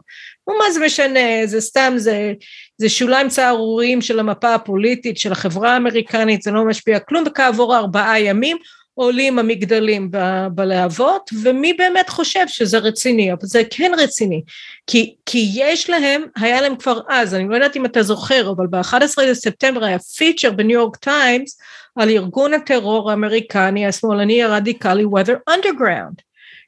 [0.49, 2.33] ומה זה משנה, זה סתם, זה,
[2.79, 6.99] זה שוליים צהרוריים של המפה הפוליטית, של החברה האמריקנית, זה לא משפיע.
[6.99, 8.57] כלום, וכעבור ארבעה ימים
[8.95, 14.43] עולים המגדלים ב- בלהבות, ומי באמת חושב שזה רציני, אבל זה כן רציני,
[14.87, 18.67] כי, כי יש להם, היה להם כבר אז, אני לא יודעת אם אתה זוכר, אבל
[18.67, 21.59] ב-11 לספטמבר היה feature בניו יורק טיימס
[21.97, 26.23] על ארגון הטרור האמריקני השמאלני הרדיקלי Weather Underground,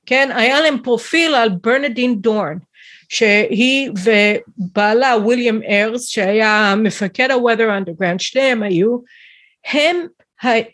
[0.06, 2.56] כן, היה להם פרופיל על ברנרדין דורן,
[3.08, 8.98] שהיא ובעלה וויליאם איירס שהיה מפקד ה-Weather Underground, שניהם היו,
[9.64, 10.06] הם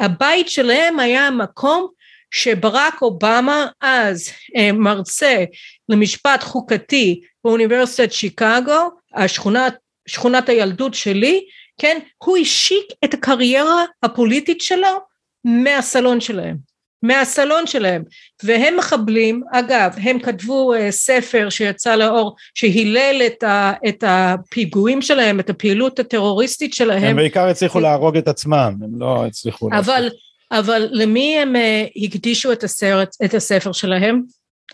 [0.01, 1.89] הבית שלהם היה המקום
[2.31, 5.45] שברק אובמה אז אה, מרצה
[5.89, 9.75] למשפט חוקתי באוניברסיטת שיקגו, השכונת,
[10.07, 11.45] שכונת הילדות שלי,
[11.79, 14.99] כן, הוא השיק את הקריירה הפוליטית שלו
[15.45, 16.73] מהסלון שלהם.
[17.03, 18.03] מהסלון שלהם.
[18.43, 25.41] והם מחבלים אגב הם כתבו uh, ספר שיצא לאור שהילל את, ה, את הפיגועים שלהם
[25.41, 27.03] את הפעילות הטרוריסטית שלהם.
[27.03, 30.11] הם בעיקר הצליחו להרוג את עצמם הם לא הצליחו אבל,
[30.51, 34.23] אבל למי הם uh, הקדישו את הסרט את הספר שלהם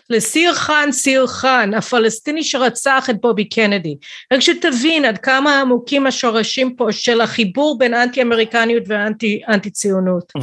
[0.09, 3.97] לסיר חאן סיר חאן הפלסטיני שרצח את בובי קנדי.
[4.33, 10.33] רק שתבין עד כמה עמוקים השורשים פה של החיבור בין אנטי אמריקניות ואנטי אנטי ציונות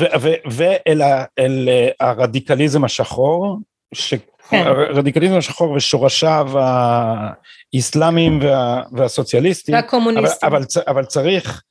[0.51, 3.59] ואל אה, הרדיקליזם השחור
[4.51, 4.67] כן.
[4.67, 6.49] הרדיקליזם השחור ושורשיו
[7.75, 9.77] האסלאמיים וה, והסוציאליסטיים.
[9.77, 11.63] והקומוניסטיים אבל, אבל, אבל צריך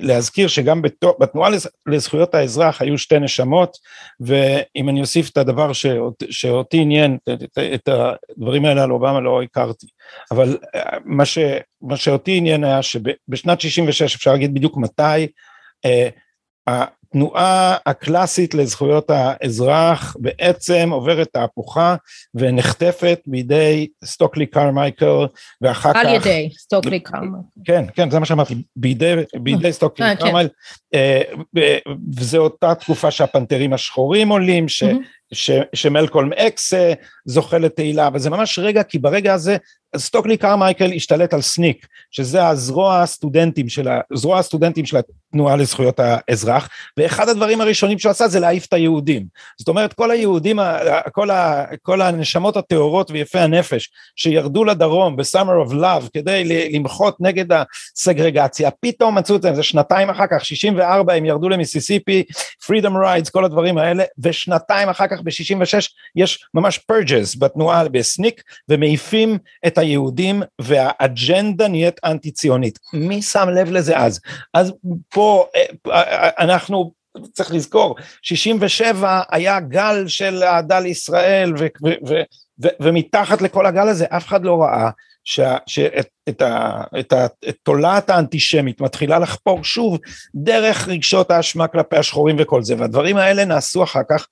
[0.00, 0.82] להזכיר שגם
[1.20, 1.50] בתנועה
[1.86, 3.76] לזכויות האזרח היו שתי נשמות
[4.20, 9.42] ואם אני אוסיף את הדבר שאות, שאותי עניין את, את הדברים האלה על אובמה לא
[9.42, 9.86] הכרתי
[10.30, 11.38] אבל אה, מה, ש,
[11.82, 15.26] מה שאותי עניין היה שבשנת 66 אפשר להגיד בדיוק מתי
[15.84, 16.08] אה,
[17.14, 21.96] התנועה הקלאסית לזכויות האזרח בעצם עוברת תהפוכה
[22.34, 25.26] ונחטפת בידי סטוקלי קרמייקל
[25.60, 26.00] ואחר כך...
[26.00, 27.36] על ידי סטוקלי קרמייקל.
[27.64, 30.24] כן, כן, זה מה שאמרתי, בידי, בידי סטוקלי אה, כן.
[30.24, 30.52] קרמייקל,
[30.94, 31.22] אה,
[32.16, 34.84] וזו אותה תקופה שהפנתרים השחורים עולים, ש...
[35.32, 36.92] ש, שמלקולם אקס אה,
[37.24, 39.56] זוכה לתהילה, וזה ממש רגע, כי ברגע הזה
[39.96, 46.68] סטוקלי קרמייקל השתלט על סניק, שזה הזרוע הסטודנטים של, הזרוע הסטודנטים של התנועה לזכויות האזרח,
[46.96, 49.26] ואחד הדברים הראשונים שהוא עשה זה להעיף את היהודים.
[49.58, 50.58] זאת אומרת, כל היהודים,
[51.12, 57.46] כל, ה, כל הנשמות הטהורות ויפי הנפש שירדו לדרום ב-Summer of Love כדי למחות נגד
[57.52, 62.24] הסגרגציה, פתאום מצאו את זה, זה שנתיים אחר כך, 64 הם ירדו למיסיסיפי,
[62.64, 69.38] Freedom Rides, כל הדברים האלה, ושנתיים אחר כך ב-66 יש ממש פרג'ס בתנועה בסניק, ומעיפים
[69.66, 72.78] את היהודים והאג'נדה נהיית אנטי ציונית.
[72.92, 74.20] מי שם לב לזה אז?
[74.54, 74.72] אז
[75.08, 76.92] פה אה, אה, אנחנו
[77.32, 82.14] צריך לזכור, 67 היה גל של אהדה לישראל ו, ו, ו,
[82.62, 84.90] ו, ומתחת לכל הגל הזה אף אחד לא ראה
[85.24, 86.08] שאת
[87.48, 89.98] את תולעת האנטישמית מתחילה לחפור שוב
[90.34, 94.26] דרך רגשות האשמה כלפי השחורים וכל זה והדברים האלה נעשו אחר כך אה,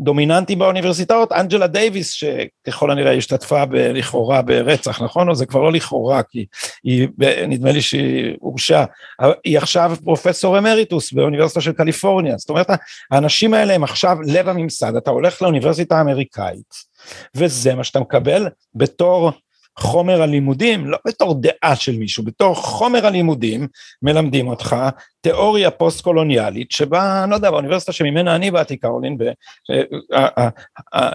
[0.00, 5.28] דומיננטי באוניברסיטאות, אנג'לה דייוויס שככל הנראה השתתפה ב, לכאורה ברצח, נכון?
[5.28, 6.46] או זה כבר לא לכאורה, כי
[6.84, 7.08] היא,
[7.48, 8.84] נדמה לי שהיא הורשעה,
[9.44, 12.66] היא עכשיו פרופסור אמריטוס באוניברסיטה של קליפורניה, זאת אומרת
[13.10, 16.74] האנשים האלה הם עכשיו לב הממסד, אתה הולך לאוניברסיטה האמריקאית,
[17.36, 19.32] וזה מה שאתה מקבל בתור
[19.78, 23.68] חומר הלימודים, לא בתור דעה של מישהו, בתור חומר הלימודים
[24.02, 24.76] מלמדים אותך
[25.20, 29.24] תיאוריה פוסט קולוניאלית שבה, לא יודע, באוניברסיטה שממנה אני באתי קרולין, ב,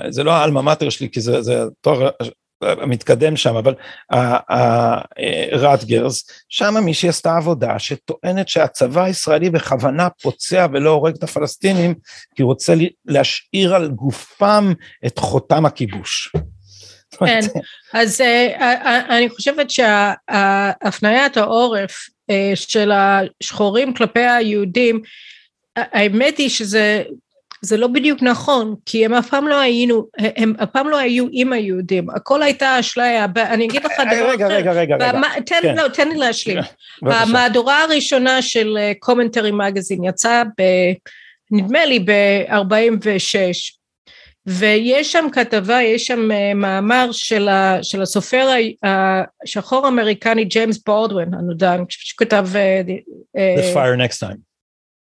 [0.10, 2.10] זה לא האלמה מאטר שלי כי זה, זה תואר
[2.62, 3.76] המתקדם שם, אבל
[5.52, 11.96] רטגרס, שם מישהי עשתה עבודה שטוענת שהצבא הישראלי בכוונה פוצע ולא הורג את הפלסטינים
[12.36, 12.74] כי רוצה
[13.06, 14.74] להשאיר על גופם
[15.06, 16.32] את חותם הכיבוש.
[17.26, 17.40] כן,
[18.00, 25.02] אז אה, אה, אני חושבת שהפניית העורף אה, של השחורים כלפי היהודים,
[25.76, 27.04] האמת היא שזה
[27.62, 31.26] זה לא בדיוק נכון, כי הם אף פעם לא היינו, הם אף פעם לא היו
[31.32, 34.30] עם היהודים, הכל הייתה אשליה, אני אגיד לך דבר אחר.
[34.30, 35.22] רגע, רגע, רגע, רגע.
[35.46, 35.76] תן, כן.
[35.76, 36.58] לא, תן לי להשלים.
[37.02, 40.62] המהדורה הראשונה של Commentary Magazine יצאה ב...
[41.52, 43.77] נדמה לי ב-46,
[44.48, 48.50] ויש שם כתבה, יש שם אה, מאמר של, ה, של הסופר
[48.84, 52.48] השחור אמריקני ג'יימס בולדווין הנודע, אני חושבת שהוא כתב...
[52.54, 54.38] אה, The fire next time.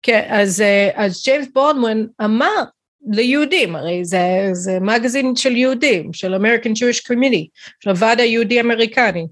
[0.02, 0.62] כן, אז,
[0.94, 2.62] אז ג'יימס בולדווין אמר
[3.10, 7.46] ליהודים, הרי זה, זה מגזין של יהודים, של American Jewish Community,
[7.80, 9.26] של הוועד היהודי אמריקני,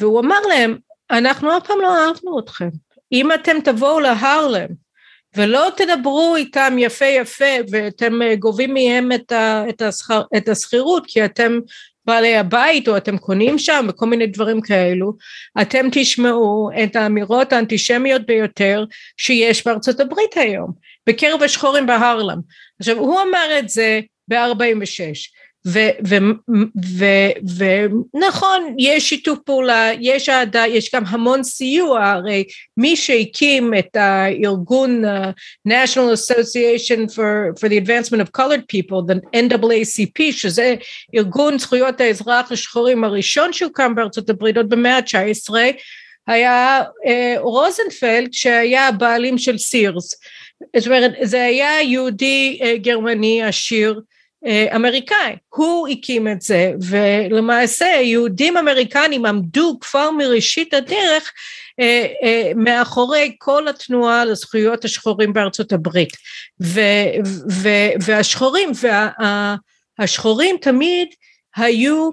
[0.00, 0.78] והוא אמר להם,
[1.10, 2.68] אנחנו אף פעם לא אהבנו אתכם,
[3.12, 4.68] אם אתם תבואו להרלם
[5.36, 9.08] ולא תדברו איתם יפה יפה ואתם גובים מהם
[10.36, 11.58] את השכירות כי אתם
[12.04, 15.12] בעלי הבית או אתם קונים שם וכל מיני דברים כאלו,
[15.62, 18.84] אתם תשמעו את האמירות האנטישמיות ביותר
[19.16, 20.72] שיש בארצות הברית היום,
[21.06, 22.38] בקרב השחורים בהרלם.
[22.80, 25.39] עכשיו הוא אמר את זה ב-46
[28.14, 32.06] ונכון יש שיתוף פעולה יש אהדה יש גם המון סיוע.
[32.06, 32.44] הרי
[32.76, 35.08] מי שהקים את הארגון uh,
[35.68, 40.74] National Association for, for the Advancement of Colored People the NAACP שזה
[41.14, 45.54] ארגון זכויות האזרח השחורים הראשון שהוקם בארצות הברית עוד במאה ה-19
[46.26, 50.14] היה uh, רוזנפלד שהיה הבעלים של סירס
[50.76, 54.00] זאת אומרת זה היה יהודי uh, גרמני עשיר
[54.76, 61.32] אמריקאי, הוא הקים את זה ולמעשה יהודים אמריקנים עמדו כבר מראשית הדרך
[61.80, 66.12] אה, אה, מאחורי כל התנועה לזכויות השחורים בארצות הברית.
[66.62, 66.80] ו,
[67.50, 67.68] ו,
[68.00, 68.70] והשחורים
[69.98, 71.08] והשחורים תמיד
[71.56, 72.10] היו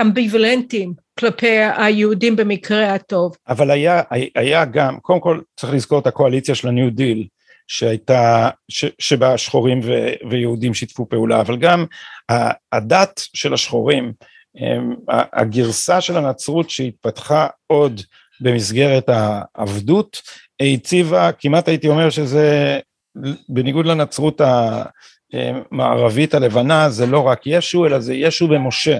[0.00, 3.36] אמביוולנטים כלפי היהודים במקרה הטוב.
[3.48, 4.02] אבל היה,
[4.34, 7.26] היה גם, קודם כל צריך לזכור את הקואליציה של הניו דיל
[7.68, 9.92] שהייתה, ש, שבה שחורים ו,
[10.30, 11.84] ויהודים שיתפו פעולה, אבל גם
[12.72, 14.12] הדת של השחורים,
[15.08, 18.00] הגרסה של הנצרות שהתפתחה עוד
[18.40, 20.22] במסגרת העבדות,
[20.60, 22.78] הציבה, כמעט הייתי אומר שזה
[23.48, 24.40] בניגוד לנצרות
[25.32, 28.98] המערבית הלבנה, זה לא רק ישו, אלא זה ישו ומשה.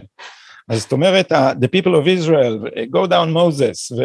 [0.68, 3.96] אז זאת אומרת, the people of Israel, go down Moses,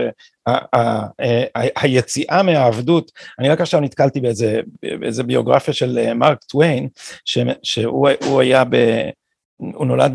[1.81, 4.61] והיציאה אה, מהעבדות, אני רק עכשיו נתקלתי באיזה,
[4.99, 6.87] באיזה ביוגרפיה של אה, מרק טוויין,
[7.63, 8.75] שהוא היה ב...
[9.57, 10.13] הוא נולד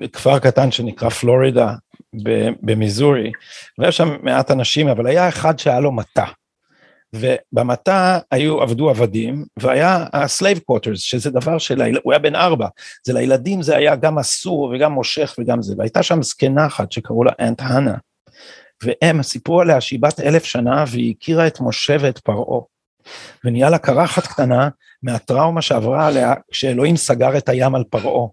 [0.00, 1.74] בכפר קטן שנקרא פלורידה
[2.62, 3.32] במיזורי,
[3.78, 6.24] והיה שם מעט אנשים, אבל היה אחד שהיה לו מטע.
[7.12, 12.68] ובמטע היו, עבדו עבדים, והיה ה-slave quarters, שזה דבר של, הוא היה בן ארבע,
[13.06, 17.24] זה לילדים זה היה גם אסור וגם מושך וגם זה, והייתה שם זקנה אחת שקראו
[17.24, 17.94] לה Aunt Hannah,
[18.82, 22.60] והם סיפרו עליה שהיא בת אלף שנה והיא הכירה את משה ואת פרעה,
[23.44, 24.68] ונהיה לה קרחת קטנה
[25.02, 28.26] מהטראומה שעברה עליה כשאלוהים סגר את הים על פרעה,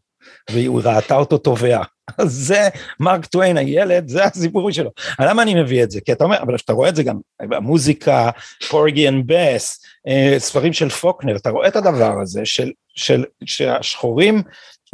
[0.49, 1.83] והיא ראתה אותו טובע.
[2.17, 4.91] אז זה מרק טוויין הילד, זה הסיפור שלו.
[5.19, 6.01] למה אני מביא את זה?
[6.01, 8.29] כי אתה אומר, אבל כשאתה רואה את זה גם במוזיקה,
[8.69, 9.85] Porgy and Bess,
[10.37, 14.41] ספרים של פוקנר, אתה רואה את הדבר הזה של, של, שהשחורים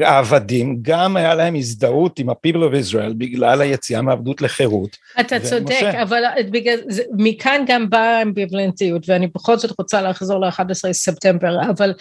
[0.03, 4.97] העבדים, גם היה להם הזדהות עם ה-people of Israel בגלל היציאה מעבדות לחירות.
[5.19, 5.39] אתה.
[5.39, 11.55] צודק, אבל בגלל, זה, מכאן גם באה האמביוולנטיות, ואני בכל זאת רוצה לחזור ל-11 ספטמבר,
[11.69, 11.93] אבל,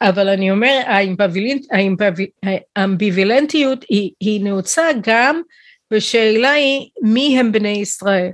[0.00, 0.80] אבל אני אומר,
[2.76, 5.40] האמביוולנטיות היא, היא נעוצה גם
[5.92, 8.30] בשאלה היא מי הם בני ישראל.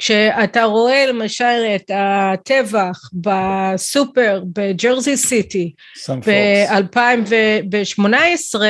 [0.00, 5.72] כשאתה רואה למשל את הטבח בסופר בג'רזי סיטי
[6.08, 8.60] ב-2018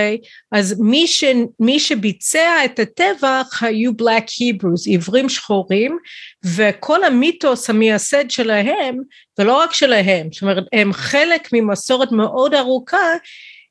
[0.52, 1.24] אז מי, ש,
[1.60, 5.98] מי שביצע את הטבח היו Black Hebrews, עברים שחורים
[6.44, 8.98] וכל המיתוס המייסד שלהם
[9.38, 13.12] ולא רק שלהם, זאת אומרת הם חלק ממסורת מאוד ארוכה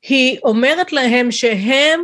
[0.08, 2.00] היא אומרת להם שהם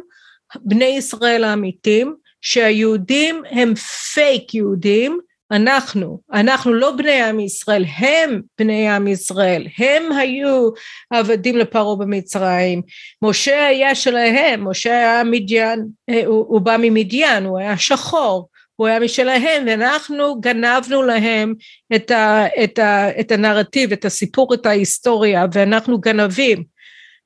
[0.57, 3.75] בני ישראל האמיתים שהיהודים הם
[4.15, 10.70] פייק יהודים אנחנו, אנחנו לא בני עם ישראל, הם בני עם ישראל, הם היו
[11.11, 12.82] עבדים לפרעה במצרים,
[13.22, 18.86] משה היה שלהם, משה היה מדיין, אה, הוא, הוא בא ממדיין, הוא היה שחור, הוא
[18.86, 21.55] היה משלהם ואנחנו גנבנו להם
[21.94, 26.76] את, ה, את, ה, את הנרטיב, את הסיפור, את ההיסטוריה ואנחנו גנבים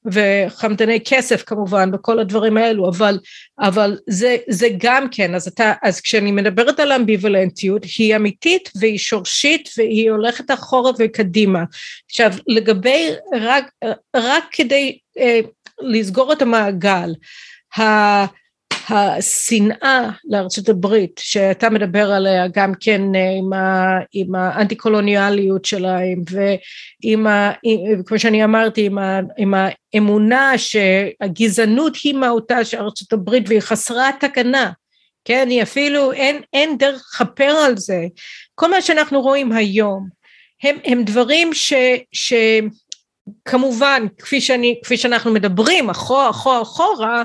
[0.04, 3.18] וחמדני כסף כמובן וכל הדברים האלו אבל,
[3.58, 8.98] אבל זה, זה גם כן אז, אתה, אז כשאני מדברת על אמביוולנטיות היא אמיתית והיא
[8.98, 11.64] שורשית והיא הולכת אחורה וקדימה.
[12.10, 13.70] עכשיו לגבי רק,
[14.16, 15.40] רק כדי אה,
[15.80, 17.12] לסגור את המעגל
[18.88, 26.22] השנאה לארצות הברית שאתה מדבר עליה גם כן אה, עם, ה, עם האנטי קולוניאליות שלהם
[26.30, 27.52] ועם ה,
[28.06, 29.54] כמו שאני אמרתי עם, ה, עם
[29.94, 34.70] האמונה שהגזענות היא מהותה של ארצות הברית והיא חסרת תקנה.
[35.24, 38.06] כן היא אפילו אין, אין דרך לכפר על זה.
[38.54, 40.08] כל מה שאנחנו רואים היום
[40.62, 41.72] הם, הם דברים ש,
[42.12, 42.32] ש
[43.44, 47.22] כמובן כפי, שאני, כפי שאנחנו מדברים אחורה אחורה אחורה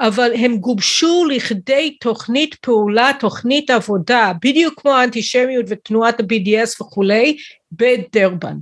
[0.00, 7.36] אבל הם גובשו לכדי תוכנית פעולה, תוכנית עבודה, בדיוק כמו האנטישמיות ותנועת ה-BDS וכולי,
[7.72, 8.56] בדרבן.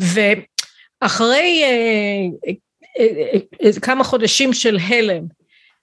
[0.00, 2.50] ואחרי אה,
[2.98, 5.24] אה, אה, כמה חודשים של הלם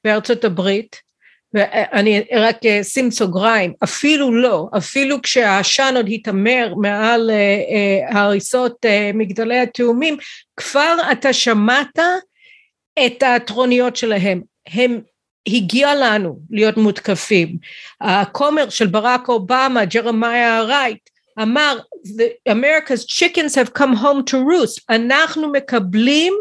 [0.04, 1.10] בארצות הברית,
[1.54, 7.32] ואני רק אשים סוגריים, אפילו לא, אפילו כשהעשן עוד התעמר מעל
[8.10, 10.18] הריסות מגדלי התאומים,
[10.58, 12.00] כבר אתה שמעת
[13.06, 14.42] את הטרוניות שלהם,
[14.74, 15.02] הם
[15.48, 17.58] הגיע לנו להיות מותקפים.
[18.02, 21.10] הכומר של ברק אובמה, ג'רמיה רייט,
[21.42, 21.78] אמר,
[22.50, 26.34] America's chickens have come home to roost, אנחנו מקבלים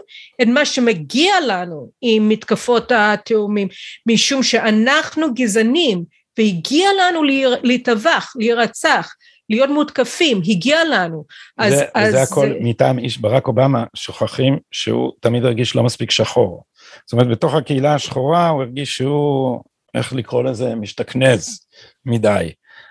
[0.43, 3.69] את מה שמגיע לנו עם מתקפות התאומים,
[4.07, 6.05] משום שאנחנו גזענים,
[6.39, 7.23] והגיע לנו
[7.63, 9.15] להיטבח, להירצח,
[9.51, 11.25] להיות מותקפים, הגיע לנו.
[11.59, 12.55] אז, זה, אז, זה הכל זה...
[12.61, 16.65] מטעם איש ברק אובמה, שוכחים שהוא תמיד הרגיש לא מספיק שחור.
[17.07, 19.61] זאת אומרת, בתוך הקהילה השחורה הוא הרגיש שהוא,
[19.95, 21.67] איך לקרוא לזה, משתכנז
[22.07, 22.51] מדי.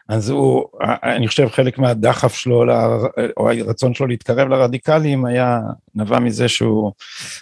[0.10, 0.66] אז הוא,
[1.04, 2.64] אני חושב חלק מהדחף שלו,
[3.38, 5.60] או הרצון שלו להתקרב לרדיקלים היה,
[5.96, 6.92] נבע מזה שהוא,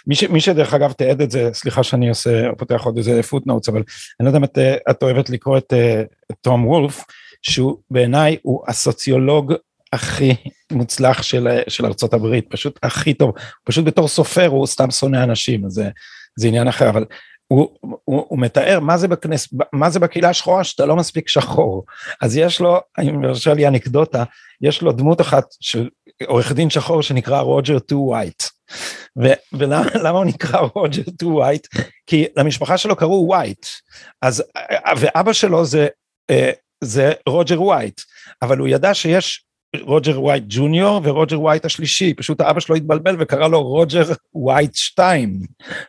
[0.06, 3.68] מי, ש, מי שדרך אגב תיעד את זה, סליחה שאני עושה, פותח עוד איזה פוטנוטס,
[3.68, 3.82] אבל
[4.20, 4.58] אני לא יודע אם את,
[4.90, 5.72] את אוהבת לקרוא את,
[6.30, 7.04] את תום וולף,
[7.42, 9.52] שהוא בעיניי הוא הסוציולוג
[9.92, 10.34] הכי
[10.72, 13.32] מוצלח של, של ארצות הברית, פשוט הכי טוב,
[13.64, 15.82] פשוט בתור סופר הוא סתם שונא אנשים, אז
[16.36, 17.04] זה, עניין אחר, אבל
[17.48, 21.84] הוא, הוא, הוא מתאר מה זה בכנס, מה זה בקהילה השחורה שאתה לא מספיק שחור.
[22.20, 24.24] אז יש לו, אם ירשה לי אנקדוטה,
[24.60, 25.88] יש לו דמות אחת של
[26.26, 28.42] עורך דין שחור שנקרא Roger Too White.
[29.52, 31.66] ולמה הוא נקרא Roger Too White?
[32.06, 33.66] כי למשפחה שלו קראו ווייט.
[34.22, 34.44] אז,
[34.98, 35.88] ואבא שלו זה,
[36.30, 36.50] אה,
[36.84, 38.00] זה רוג'ר ווייט,
[38.42, 39.45] אבל הוא ידע שיש
[39.82, 45.40] רוג'ר ווייט ג'וניור ורוג'ר ווייט השלישי, פשוט האבא שלו התבלבל וקרא לו רוג'ר ווייט 2,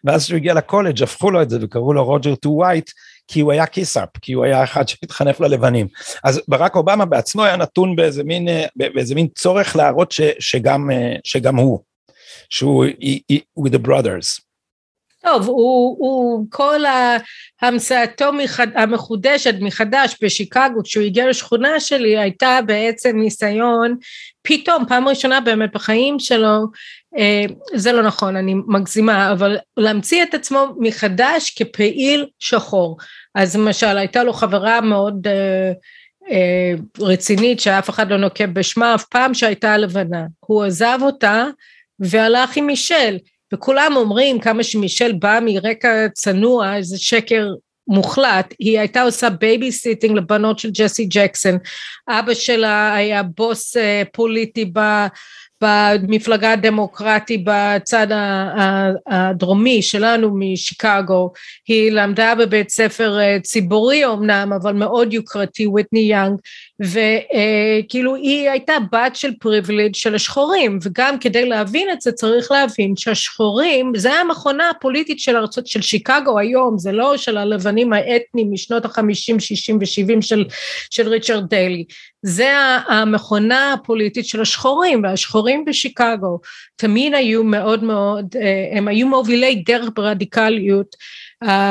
[0.04, 2.92] ואז כשהוא הגיע לקולג' הפכו לו את זה וקראו לו Roger Too White,
[3.28, 5.88] כי הוא היה kiss-up, כי הוא היה אחד שהתחנף ללבנים.
[6.24, 10.90] אז ברק אובמה בעצמו היה נתון באיזה מין, באיזה מין צורך להראות ש, שגם,
[11.24, 11.80] שגם הוא,
[12.50, 12.86] שהוא
[13.60, 14.47] with the brothers.
[15.24, 16.80] טוב, הוא, הוא כל
[17.62, 23.96] המצאתו מחד, המחודשת מחדש בשיקגו, כשהוא הגיע לשכונה שלי, הייתה בעצם ניסיון,
[24.42, 26.66] פתאום, פעם ראשונה באמת בחיים שלו,
[27.18, 32.98] אה, זה לא נכון, אני מגזימה, אבל להמציא את עצמו מחדש כפעיל שחור.
[33.36, 35.72] אז למשל, הייתה לו חברה מאוד אה,
[36.32, 40.26] אה, רצינית, שאף אחד לא נוקב בשמה אף פעם, שהייתה לבנה.
[40.40, 41.46] הוא עזב אותה
[42.00, 43.18] והלך עם מישל.
[43.54, 47.48] וכולם אומרים כמה שמישל באה מרקע צנוע, איזה שקר
[47.88, 51.58] מוחלט, היא הייתה עושה babysitting לבנות של ג'סי ג'קסון,
[52.10, 54.72] אבא שלה היה בוס אה, פוליטי
[55.62, 58.08] במפלגה הדמוקרטית בצד
[59.08, 61.32] הדרומי שלנו משיקגו,
[61.68, 66.40] היא למדה בבית ספר אה, ציבורי אמנם, אבל מאוד יוקרתי, ויטני יאנג,
[66.80, 72.96] וכאילו היא הייתה בת של פריבילג' של השחורים, וגם כדי להבין את זה צריך להבין
[72.96, 78.86] שהשחורים, זה המכונה הפוליטית של ארצות, של שיקגו היום, זה לא של הלבנים האתניים משנות
[78.86, 80.46] החמישים, שישים ושבעים של,
[80.90, 81.86] של ריצ'רד דיילי,
[82.22, 82.54] זה
[82.88, 86.40] המכונה הפוליטית של השחורים, והשחורים בשיקגו
[86.76, 90.96] תמיד היו מאוד מאוד, אה, הם היו מובילי דרך ברדיקליות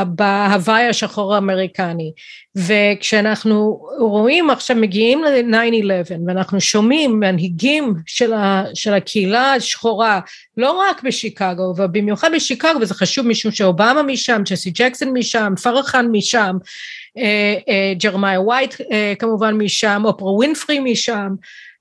[0.06, 2.12] בהוואי השחור האמריקני.
[2.56, 10.20] וכשאנחנו רואים עכשיו מגיעים ל-9-11 ואנחנו שומעים מנהיגים של, ה, של הקהילה השחורה
[10.56, 16.56] לא רק בשיקגו ובמיוחד בשיקגו וזה חשוב משום שאובמה משם, ג'סי ג'קסון משם, פרחן משם,
[17.18, 21.28] אה, אה, ג'רמיה ווייט אה, כמובן משם, אופרה ווינפרי משם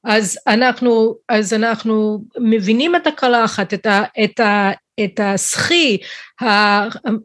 [0.05, 4.71] אז אנחנו, אז אנחנו מבינים את הקלחת, את, ה, את, ה,
[5.03, 5.97] את הסחי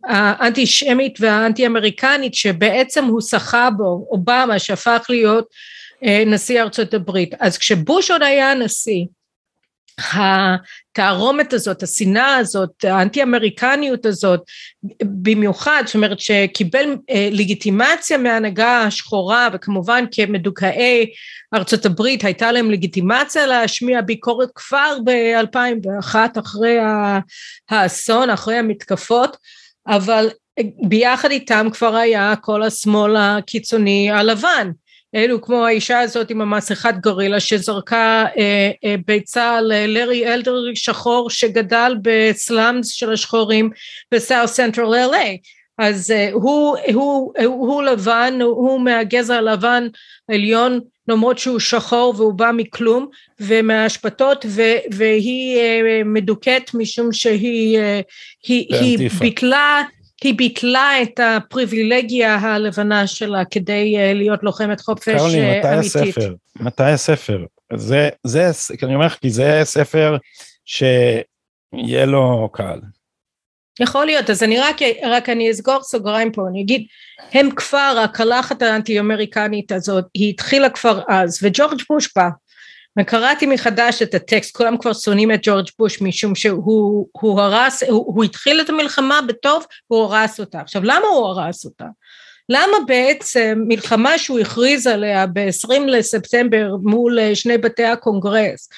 [0.04, 5.48] האנטי-שמית והאנטי אמריקנית שבעצם הוא שחה בו, אובמה שהפך להיות
[6.02, 7.34] נשיא ארצות הברית.
[7.40, 9.04] אז כשבוש עוד היה נשיא,
[10.12, 14.40] התערומת הזאת, השנאה הזאת, האנטי אמריקניות הזאת,
[15.02, 21.06] במיוחד, זאת אומרת שקיבל אה, לגיטימציה מההנהגה השחורה וכמובן כמדוכאי
[21.54, 26.76] ארצות הברית הייתה להם לגיטימציה להשמיע ביקורת כבר ב-2001 אחרי
[27.70, 29.36] האסון, אחרי המתקפות,
[29.86, 30.28] אבל
[30.88, 34.70] ביחד איתם כבר היה כל השמאל הקיצוני הלבן
[35.14, 41.96] אלו כמו האישה הזאת עם המסכת גורילה שזרקה אה, אה, ביצה ללארי אלדר שחור שגדל
[42.02, 43.70] בסלאמס של השחורים
[44.12, 45.38] בסאוט סנטרל אל-איי
[45.78, 49.86] אז אה, הוא, הוא, הוא, הוא לבן, הוא מהגזע הלבן
[50.28, 53.08] העליון למרות שהוא שחור והוא בא מכלום
[53.40, 54.46] ומהאשפתות
[54.90, 58.00] והיא אה, מדוכאת משום שהיא אה,
[58.46, 59.82] היא, היא ביטלה
[60.24, 65.62] היא ביטלה את הפריבילגיה הלבנה שלה כדי אה, להיות לוחמת חופש אמיתית.
[65.62, 66.34] קרלי, מתי הספר?
[66.56, 67.44] מתי הספר?
[67.76, 68.50] זה, זה,
[68.82, 70.16] אני אומר לך, כי זה ספר
[70.64, 72.80] שיהיה לו קל.
[73.80, 76.86] יכול להיות, אז אני רק, רק אני אסגור סוגריים פה, אני אגיד,
[77.32, 82.28] הם כבר, הקלחת האנטי-אמריקנית הזאת, היא התחילה כבר אז, וג'ורג' בוש בא,
[83.00, 88.14] וקראתי מחדש את הטקסט, כולם כבר שונאים את ג'ורג' בוש משום שהוא הוא הרס, הוא,
[88.14, 90.60] הוא התחיל את המלחמה בטוב והוא הרס אותה.
[90.60, 91.84] עכשיו למה הוא הרס אותה?
[92.48, 98.68] למה בעצם מלחמה שהוא הכריז עליה ב-20 לספטמבר מול אה, שני בתי הקונגרס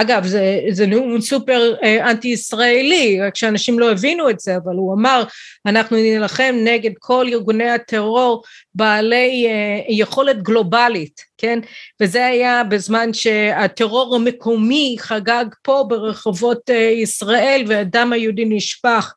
[0.00, 4.74] אגב זה, זה נאום סופר אה, אנטי ישראלי רק שאנשים לא הבינו את זה אבל
[4.76, 5.24] הוא אמר
[5.66, 8.42] אנחנו נילחם נגד כל ארגוני הטרור
[8.74, 11.58] בעלי אה, יכולת גלובלית כן?
[12.00, 19.14] וזה היה בזמן שהטרור המקומי חגג פה ברחובות אה, ישראל והדם היהודי נשפך.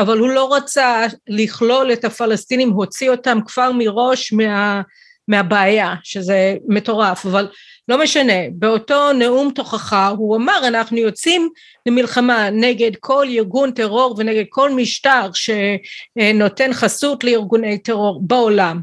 [0.00, 4.82] אבל הוא לא רצה לכלול את הפלסטינים הוציא אותם כבר מראש מה,
[5.28, 7.26] מהבעיה שזה מטורף.
[7.26, 7.48] אבל
[7.90, 11.48] לא משנה, באותו נאום תוכחה הוא אמר אנחנו יוצאים
[11.86, 18.80] למלחמה נגד כל ארגון טרור ונגד כל משטר שנותן חסות לארגוני טרור בעולם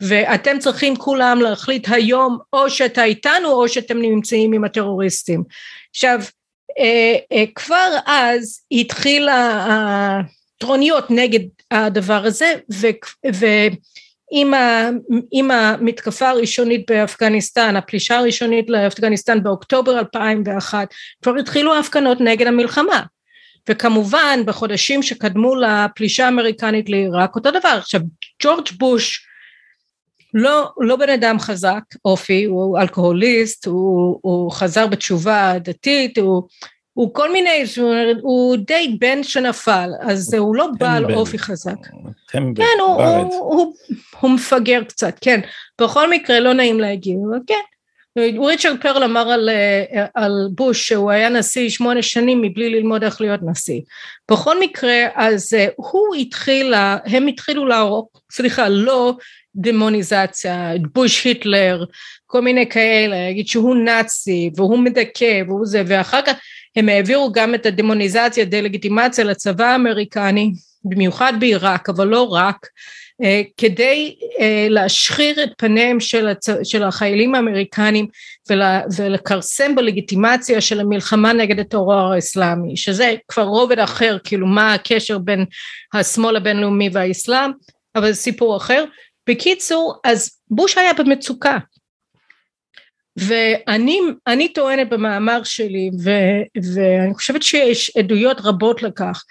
[0.00, 5.42] ואתם צריכים כולם להחליט היום או שאתה איתנו או שאתם נמצאים עם הטרוריסטים.
[5.90, 6.20] עכשיו
[6.78, 9.66] אה, אה, כבר אז התחילה
[10.58, 11.40] הטרוניות נגד
[11.70, 12.86] הדבר הזה ו,
[13.34, 13.46] ו
[14.30, 14.90] עם, ה,
[15.32, 23.02] עם המתקפה הראשונית באפגניסטן, הפלישה הראשונית לאפגניסטן באוקטובר 2001, כבר התחילו ההפגנות נגד המלחמה.
[23.68, 27.68] וכמובן בחודשים שקדמו לפלישה האמריקנית לעיראק אותו דבר.
[27.78, 28.00] עכשיו
[28.42, 29.26] ג'ורג' בוש
[30.34, 36.42] לא, לא בן אדם חזק אופי, הוא אלכוהוליסט, הוא, הוא חזר בתשובה דתית, הוא
[36.96, 37.64] הוא כל מיני,
[38.22, 41.76] הוא די בן שנפל, אז הוא לא בעל אופי חזק.
[42.28, 43.74] טמבל, כן, הוא, הוא, הוא,
[44.20, 45.40] הוא מפגר קצת, כן.
[45.80, 47.54] בכל מקרה לא נעים להגיד, אבל כן.
[48.46, 49.50] ריצ'רד פרל אמר על,
[50.14, 53.80] על בוש שהוא היה נשיא שמונה שנים מבלי ללמוד איך להיות נשיא.
[54.30, 56.74] בכל מקרה, אז הוא התחיל,
[57.04, 59.16] הם התחילו להרוג, סליחה, לא
[59.56, 61.84] דמוניזציה, בוש היטלר,
[62.26, 66.34] כל מיני כאלה, להגיד שהוא נאצי והוא מדכא והוא זה, ואחר כך
[66.76, 70.52] הם העבירו גם את הדמוניזציה, דה-לגיטימציה לצבא האמריקני,
[70.84, 72.66] במיוחד בעיראק, אבל לא רק,
[73.22, 76.48] אה, כדי אה, להשחיר את פניהם של, הצ...
[76.64, 78.06] של החיילים האמריקנים
[78.98, 85.44] ולכרסם בלגיטימציה של המלחמה נגד הטרור האסלאמי, שזה כבר רובד אחר, כאילו מה הקשר בין
[85.94, 87.50] השמאל הבינלאומי והאסלאם,
[87.94, 88.84] אבל זה סיפור אחר.
[89.28, 91.58] בקיצור, אז בוש היה במצוקה,
[93.16, 96.10] ואני טוענת במאמר שלי ו,
[96.74, 99.24] ואני חושבת שיש עדויות רבות לכך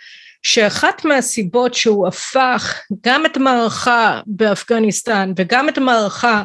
[0.44, 6.44] שאחת מהסיבות שהוא הפך גם את המערכה באפגניסטן וגם את המערכה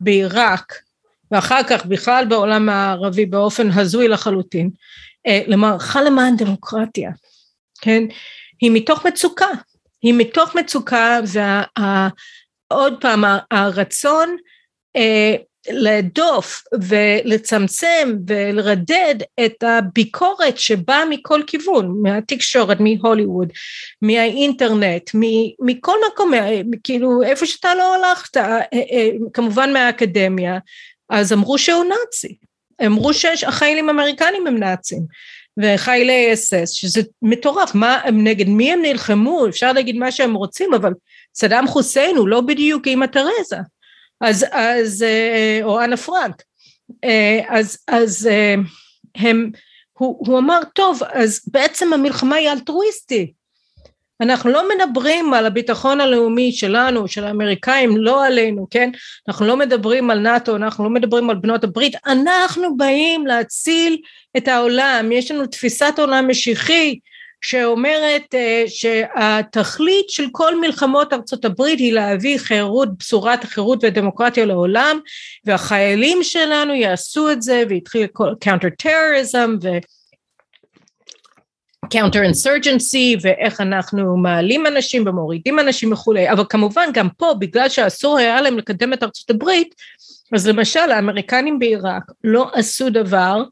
[0.00, 0.74] בעיראק
[1.30, 4.70] ואחר כך בכלל בעולם הערבי באופן הזוי לחלוטין
[5.26, 7.10] אה, למערכה למען דמוקרטיה
[7.80, 8.02] כן?
[8.60, 9.46] היא מתוך מצוקה.
[10.02, 11.18] היא מתוך מצוקה
[12.72, 14.36] ועוד פעם הרצון
[14.96, 15.34] אה,
[15.68, 23.52] להדוף ולצמצם ולרדד את הביקורת שבאה מכל כיוון, מהתקשורת, מהוליווד,
[24.02, 25.10] מהאינטרנט,
[25.60, 26.32] מכל מקום,
[26.84, 30.58] כאילו איפה שאתה לא הלכת, אה, אה, כמובן מהאקדמיה,
[31.08, 32.36] אז אמרו שהוא נאצי,
[32.86, 35.02] אמרו שהחיילים האמריקנים הם נאצים.
[35.62, 40.74] וחיילי אס אס, שזה מטורף, מה, נגד מי הם נלחמו, אפשר להגיד מה שהם רוצים,
[40.74, 40.92] אבל
[41.34, 43.56] סדאם חוסיין הוא לא בדיוק אימא תרזה.
[44.20, 46.42] אז, אז אה, או אנה פרנק,
[47.04, 48.54] אה, אז, אז אה,
[49.14, 49.50] הם,
[49.92, 53.40] הוא, הוא אמר טוב אז בעצם המלחמה היא אלטרואיסטית
[54.20, 58.90] אנחנו לא מדברים על הביטחון הלאומי שלנו, של האמריקאים, לא עלינו, כן?
[59.28, 63.98] אנחנו לא מדברים על נאט"ו, אנחנו לא מדברים על בנות הברית, אנחנו באים להציל
[64.36, 66.98] את העולם, יש לנו תפיסת עולם משיחי
[67.40, 75.00] שאומרת אה, שהתכלית של כל מלחמות ארצות הברית היא להביא חירות, בשורת החירות והדמוקרטיה לעולם
[75.44, 78.06] והחיילים שלנו יעשו את זה והתחיל
[78.40, 79.68] counter terrorism ו...
[81.90, 86.30] counter insurgency ואיך אנחנו מעלים אנשים ומורידים אנשים וכולי.
[86.30, 89.74] אבל כמובן גם פה בגלל שאסור היה להם לקדם את ארצות הברית
[90.34, 93.42] אז למשל האמריקנים בעיראק לא עשו דבר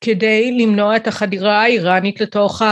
[0.00, 2.62] כדי למנוע את החדירה האיראנית לתוך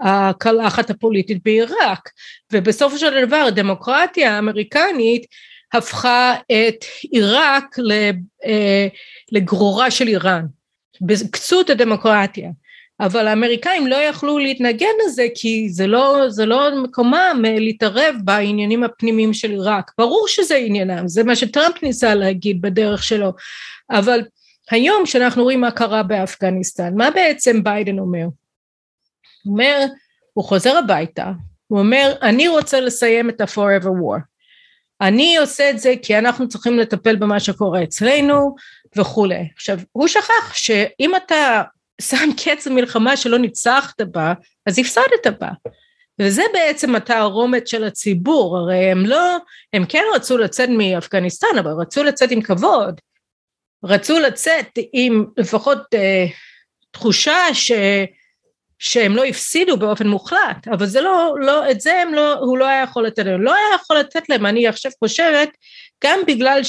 [0.00, 2.10] הקלחת הפוליטית בעיראק.
[2.52, 5.26] ובסופו של דבר הדמוקרטיה האמריקנית
[5.72, 7.76] הפכה את עיראק
[8.46, 8.86] אה,
[9.32, 10.44] לגרורה של איראן,
[11.00, 12.50] בקצות הדמוקרטיה.
[13.00, 19.34] אבל האמריקאים לא יכלו להתנגד לזה כי זה לא, זה לא מקומם להתערב בעניינים הפנימיים
[19.34, 19.90] של עיראק.
[19.98, 23.32] ברור שזה עניינם, זה מה שטראמפ ניסה להגיד בדרך שלו,
[23.90, 24.20] אבל
[24.70, 28.24] היום כשאנחנו רואים מה קרה באפגניסטן, מה בעצם ביידן אומר?
[28.24, 29.86] הוא אומר
[30.32, 31.32] הוא חוזר הביתה,
[31.66, 34.20] הוא אומר, אני רוצה לסיים את ה-forever war.
[35.00, 38.54] אני עושה את זה כי אנחנו צריכים לטפל במה שקורה אצלנו
[38.96, 39.48] וכולי.
[39.54, 41.62] עכשיו, הוא שכח שאם אתה
[42.00, 44.32] שם קץ למלחמה שלא ניצחת בה,
[44.66, 45.48] אז הפסדת בה.
[46.18, 49.36] וזה בעצם התערומת של הציבור, הרי הם לא,
[49.72, 53.00] הם כן רצו לצאת מאפגניסטן, אבל רצו לצאת עם כבוד.
[53.84, 56.26] רצו לצאת עם לפחות אה,
[56.90, 57.72] תחושה ש,
[58.78, 62.68] שהם לא הפסידו באופן מוחלט, אבל זה לא, לא, את זה הם לא, הוא לא
[62.68, 63.42] היה יכול לתת להם.
[63.42, 65.48] לא היה יכול לתת להם, אני עכשיו חושבת,
[66.04, 66.60] גם בגלל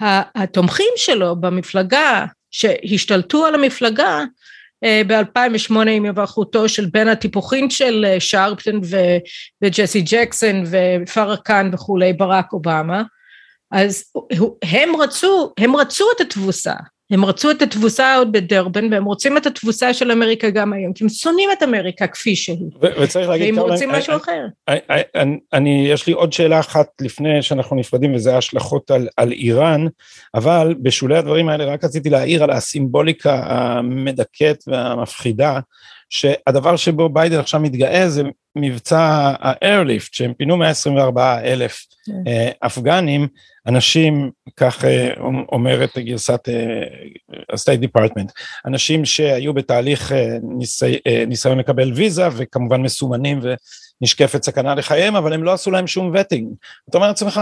[0.00, 4.24] שהתומכים שה, שלו במפלגה, שהשתלטו על המפלגה,
[4.84, 8.80] אה, ב-2008 עם היבחרותו של בין הטיפוחים של אה, שרפטון
[9.62, 13.02] וג'סי ג'קסון ופרקן וכולי, ברק אובמה,
[13.70, 14.04] אז
[14.62, 16.74] הם רצו, הם רצו את התבוסה,
[17.10, 21.04] הם רצו את התבוסה עוד בדרבן והם רוצים את התבוסה של אמריקה גם היום, כי
[21.04, 22.70] הם שונאים את אמריקה כפי שהיא.
[22.80, 24.46] וצריך להגיד, והם רוצים משהו אחר.
[25.52, 29.86] אני, יש לי עוד שאלה אחת לפני שאנחנו נפרדים וזה ההשלכות על, על איראן,
[30.34, 35.60] אבל בשולי הדברים האלה רק רציתי להעיר על הסימבוליקה המדכאת והמפחידה,
[36.10, 38.22] שהדבר שבו ביידן עכשיו מתגאה זה
[38.56, 39.00] מבצע
[39.40, 42.12] ה-airlift, שהם פינו 124 אלף כן.
[42.26, 43.28] אה, אפגנים,
[43.66, 45.12] אנשים, כך אה,
[45.52, 48.32] אומרת גרסת ה-State אה, Department,
[48.66, 50.12] אנשים שהיו בתהליך
[50.58, 53.40] ניסי, ניסיון לקבל ויזה וכמובן מסומנים
[54.02, 56.48] ונשקפת סכנה לחייהם, אבל הם לא עשו להם שום וטינג.
[56.88, 57.40] אתה אומר לעצמך,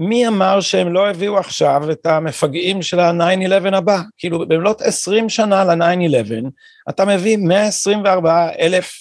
[0.00, 4.00] מי אמר שהם לא הביאו עכשיו את המפגעים של ה-9-11 הבא?
[4.18, 6.48] כאילו במלאת 20 שנה ל-9-11,
[6.88, 8.92] אתה מביא 124 אלף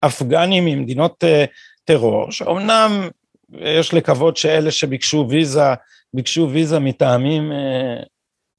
[0.00, 1.46] אפגנים ממדינות uh,
[1.84, 3.08] טרור, שאומנם
[3.52, 5.74] יש לקוות שאלה שביקשו ויזה,
[6.14, 8.06] ביקשו ויזה מטעמים, uh,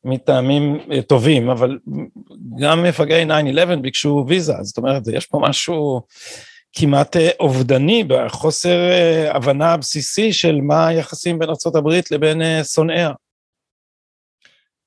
[0.04, 1.78] מטעמים uh, טובים, אבל
[2.60, 6.02] גם מפגעי 9-11 ביקשו ויזה, זאת אומרת, יש פה משהו
[6.74, 8.78] כמעט אובדני בחוסר
[9.34, 13.12] הבנה בסיסי של מה היחסים בין ארה"ב לבין שונאיה.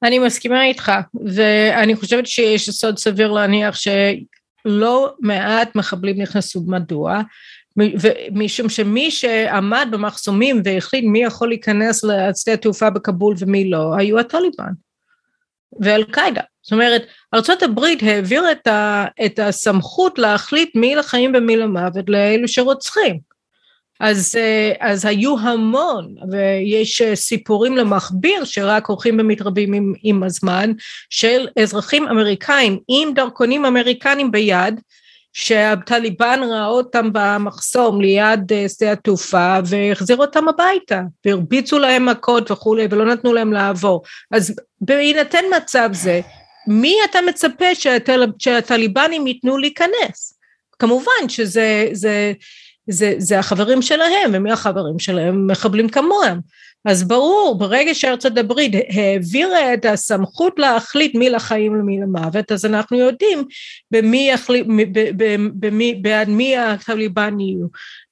[0.02, 0.92] אני מסכימה איתך,
[1.34, 3.76] ואני חושבת שיש יסוד סביר להניח
[4.64, 7.20] לא מעט מחבלים נכנסו, מדוע?
[8.32, 14.72] משום שמי שעמד במחסומים והחליט מי יכול להיכנס לשדה התעופה בכבול ומי לא, היו הטליבן
[15.80, 16.40] ואל-קאעידה.
[16.62, 18.68] זאת אומרת, ארה"ב העביר את,
[19.24, 23.32] את הסמכות להחליט מי לחיים ומי למוות לאלו שרוצחים.
[24.00, 30.72] אז, אה, אז היו המון, ויש אה, סיפורים למכביר שרק הולכים ומתרבים עם, עם הזמן,
[31.10, 34.80] של אזרחים אמריקאים עם דרכונים אמריקנים ביד,
[35.32, 42.86] שהטליבן ראה אותם במחסום ליד אה, שדה התעופה והחזיר אותם הביתה והרביצו להם מכות וכולי
[42.90, 46.20] ולא נתנו להם לעבור אז בהינתן מצב זה
[46.66, 50.38] מי אתה מצפה שהטל, שהטליבנים ייתנו להיכנס
[50.78, 52.32] כמובן שזה זה,
[52.90, 55.46] זה, זה החברים שלהם, ומי החברים שלהם?
[55.46, 56.40] מחבלים כמוהם.
[56.84, 62.98] אז ברור, ברגע שארצות הברית העבירה את הסמכות להחליט מי לחיים ומי למוות, אז אנחנו
[62.98, 63.44] יודעים
[63.90, 64.66] במי יחליט,
[65.54, 67.66] במי, בעד מי הטליבן יהיו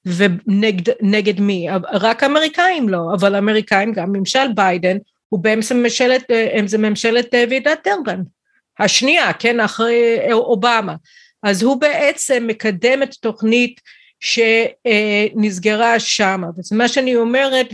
[0.05, 4.97] ונגד מי, רק אמריקאים לא, אבל אמריקאים גם ממשל ביידן
[5.29, 6.23] הוא באמצע ממשלת,
[6.65, 8.21] זה ממשלת ועידת דרבן,
[8.79, 10.95] השנייה, כן, אחרי אובמה,
[11.43, 13.81] אז הוא בעצם מקדם את תוכנית
[14.19, 16.47] שנסגרה שמה.
[16.57, 17.67] וזה מה שאני אומרת,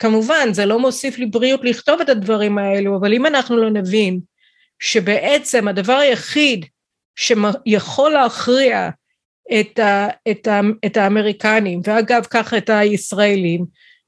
[0.00, 4.20] וכמובן זה לא מוסיף לי בריאות לכתוב את הדברים האלו, אבל אם אנחנו לא נבין
[4.78, 6.66] שבעצם הדבר היחיד
[7.16, 8.90] שיכול להכריע
[9.60, 13.64] את, ה, את, ה, את האמריקנים, ואגב ככה את הישראלים,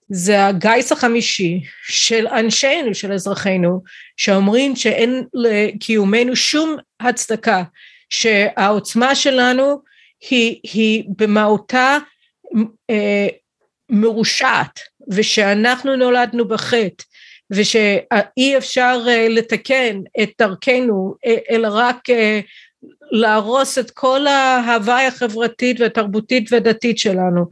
[0.09, 3.82] זה הגיס החמישי של אנשינו, של אזרחינו,
[4.16, 7.62] שאומרים שאין לקיומנו שום הצדקה,
[8.11, 9.82] שהעוצמה שלנו
[10.30, 11.99] היא, היא במהותה
[12.90, 13.26] אה,
[13.90, 17.05] מרושעת ושאנחנו נולדנו בחטא
[17.50, 22.40] ושאי אפשר אה, לתקן את דרכנו אה, אלא רק אה,
[23.11, 27.46] להרוס את כל ההוואי החברתית והתרבותית והדתית שלנו.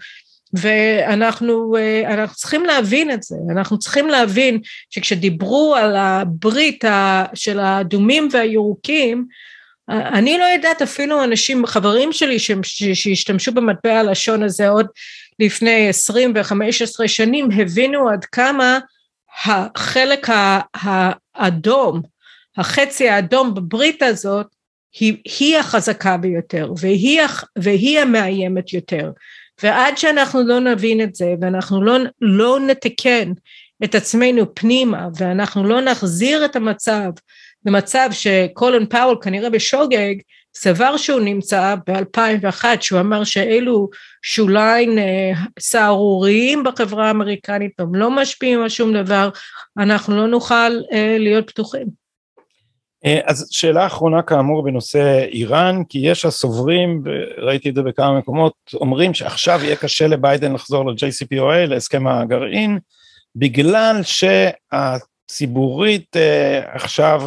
[0.53, 1.76] ואנחנו
[2.07, 6.84] אנחנו צריכים להבין את זה, אנחנו צריכים להבין שכשדיברו על הברית
[7.34, 9.26] של האדומים והירוקים
[9.90, 12.36] אני לא יודעת אפילו אנשים, חברים שלי
[12.94, 14.86] שהשתמשו במטבע הלשון הזה עוד
[15.41, 18.78] לפני עשרים וחמש עשרה שנים, הבינו עד כמה
[19.45, 20.26] החלק
[20.74, 22.03] האדום,
[22.57, 24.47] החצי האדום בברית הזאת,
[25.01, 27.20] היא, היא החזקה ביותר והיא,
[27.59, 29.11] והיא המאיימת יותר.
[29.62, 33.32] ועד שאנחנו לא נבין את זה ואנחנו לא, לא נתקן
[33.84, 37.11] את עצמנו פנימה ואנחנו לא נחזיר את המצב
[37.64, 40.14] במצב שקולן פאוול כנראה בשוגג
[40.55, 43.88] סבר שהוא נמצא ב-2001, שהוא אמר שאלו
[44.22, 49.30] שוליים אה, סהרוריים בחברה האמריקנית, הם לא משפיעים על שום דבר,
[49.78, 51.86] אנחנו לא נוכל אה, להיות פתוחים.
[53.05, 58.55] אה, אז שאלה אחרונה כאמור בנושא איראן, כי יש הסוברים, וראיתי את זה בכמה מקומות,
[58.74, 62.78] אומרים שעכשיו יהיה קשה לביידן לחזור ל-JCPOA, להסכם הגרעין,
[63.36, 64.01] בגלל
[65.30, 66.16] שהציבורית
[66.72, 67.22] עכשיו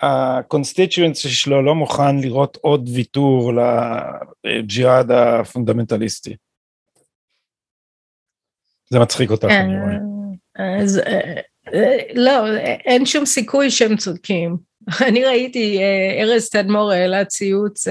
[0.00, 3.52] ה constituency שלו לא מוכן לראות עוד ויתור
[4.44, 6.36] לג'יהאד הפונדמנטליסטי.
[8.90, 9.96] זה מצחיק אותך, אני רואה.
[10.58, 11.40] אז אה,
[11.74, 14.56] אה, לא, אין שום סיכוי שהם צודקים.
[15.08, 17.86] אני ראיתי, אה, ארז תדמור העלה ציוץ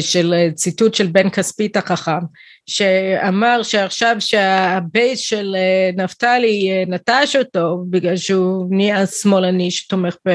[0.00, 2.20] של ציטוט של בן כספית החכם,
[2.68, 10.30] שאמר שעכשיו שהבייס של אה, נפתלי אה, נטש אותו בגלל שהוא נהיה שמאלני שתומך, ב,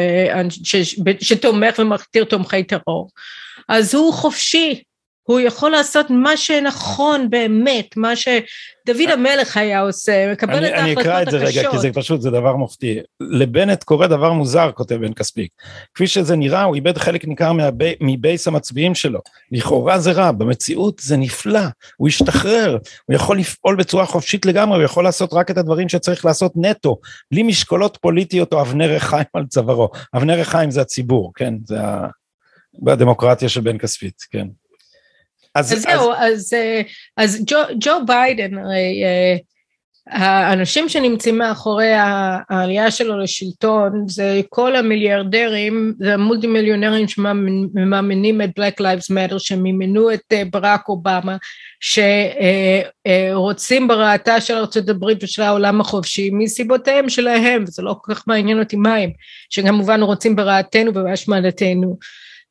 [1.20, 3.10] שתומך ומכתיר תומכי טרור,
[3.70, 4.84] אז הוא חופשי
[5.24, 10.97] הוא יכול לעשות מה שנכון באמת, מה שדוד המלך היה עושה, מקבל אני, את ההחלטות
[10.97, 11.07] הקשות.
[11.07, 11.57] אני אקרא את זה הקשות.
[11.57, 12.99] רגע, כי זה פשוט, זה דבר מופתי.
[13.19, 15.51] לבנט קורה דבר מוזר, כותב בן כספיק.
[15.93, 19.19] כפי שזה נראה, הוא איבד חלק ניכר מהבי, מבייס המצביעים שלו.
[19.51, 21.65] לכאורה זה רע, במציאות זה נפלא.
[21.97, 26.26] הוא השתחרר, הוא יכול לפעול בצורה חופשית לגמרי, הוא יכול לעשות רק את הדברים שצריך
[26.26, 26.97] לעשות נטו,
[27.32, 29.89] בלי משקולות פוליטיות או אבני ריחיים על צווארו.
[30.15, 31.53] אבני ריחיים זה הציבור, כן?
[31.65, 32.07] זה ה...
[32.84, 34.47] בדמוקרטיה של בן כספית, כן.
[35.56, 36.82] אז, אז זהו, אז, אז, אה,
[37.18, 39.38] אז ג'ו, ג'ו ביידן, הרי אה,
[40.08, 48.82] האנשים שנמצאים מאחורי העלייה שלו לשלטון זה כל המיליארדרים, זה המולטי מיליונרים שמאמינים את Black
[48.82, 51.38] Lives Matter, שמימנו את אה, ברק אובמה,
[51.80, 58.76] שרוצים ברעתה של ארה"ב ושל העולם החופשי מסיבותיהם שלהם, וזה לא כל כך מעניין אותי
[58.76, 59.10] מה הם,
[59.49, 61.97] שכמובן רוצים ברעתנו ובהשמדתנו.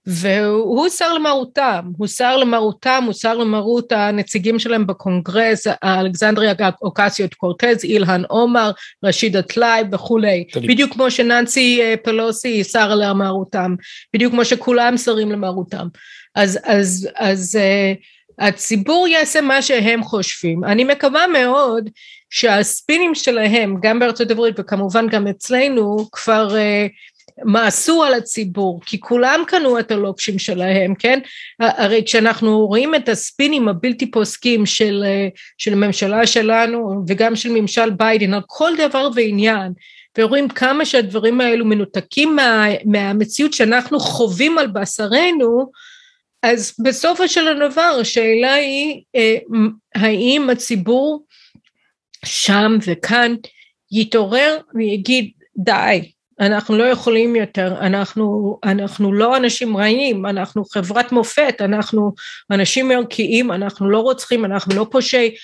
[0.07, 7.85] והוא סר למרותם, הוא סר למרותם, הוא סר למרות הנציגים שלהם בקונגרס, אלכסנדריה אוקסיוט קורטז,
[7.85, 8.71] אילהן עומר,
[9.05, 13.75] רשידה טלייב וכולי, בדיוק כמו שננסי אה, פלוסי סר למרותם,
[14.15, 15.87] בדיוק כמו שכולם סרים למרותם.
[16.35, 20.65] אז, אז, אז uh, הציבור יעשה מה שהם חושבים.
[20.65, 21.91] אני מקווה מאוד
[22.31, 26.91] שהספינים שלהם, גם בארצות הברית וכמובן גם אצלנו, כבר uh,
[27.45, 31.19] מעשו על הציבור, כי כולם קנו את הלוקשים שלהם, כן?
[31.61, 35.05] הרי כשאנחנו רואים את הספינים הבלתי פוסקים של,
[35.59, 39.73] של הממשלה שלנו וגם של ממשל ביידן על כל דבר ועניין,
[40.19, 45.71] ורואים כמה שהדברים האלו מנותקים מה, מהמציאות שאנחנו חווים על בשרנו,
[46.43, 49.37] אז בסופו של הדבר השאלה היא אה,
[49.95, 51.25] האם הציבור
[52.25, 53.35] שם וכאן
[53.93, 61.57] יתעורר ויגיד די, אנחנו לא יכולים יותר, אנחנו, אנחנו לא אנשים רעים, אנחנו חברת מופת,
[61.61, 62.13] אנחנו
[62.51, 65.35] אנשים ערכיים, אנחנו לא רוצחים, אנחנו לא פושעי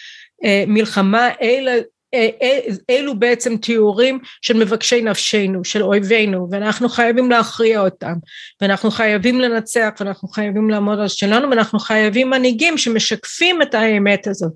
[0.45, 1.73] אה, מלחמה, אלא
[2.15, 2.59] אה, אה,
[2.91, 8.15] אלו בעצם תיאורים של מבקשי נפשנו, של אויבינו, ואנחנו חייבים להכריע אותם,
[8.61, 14.53] ואנחנו חייבים לנצח, ואנחנו חייבים לעמוד על שלנו, ואנחנו חייבים מנהיגים שמשקפים את האמת הזאת.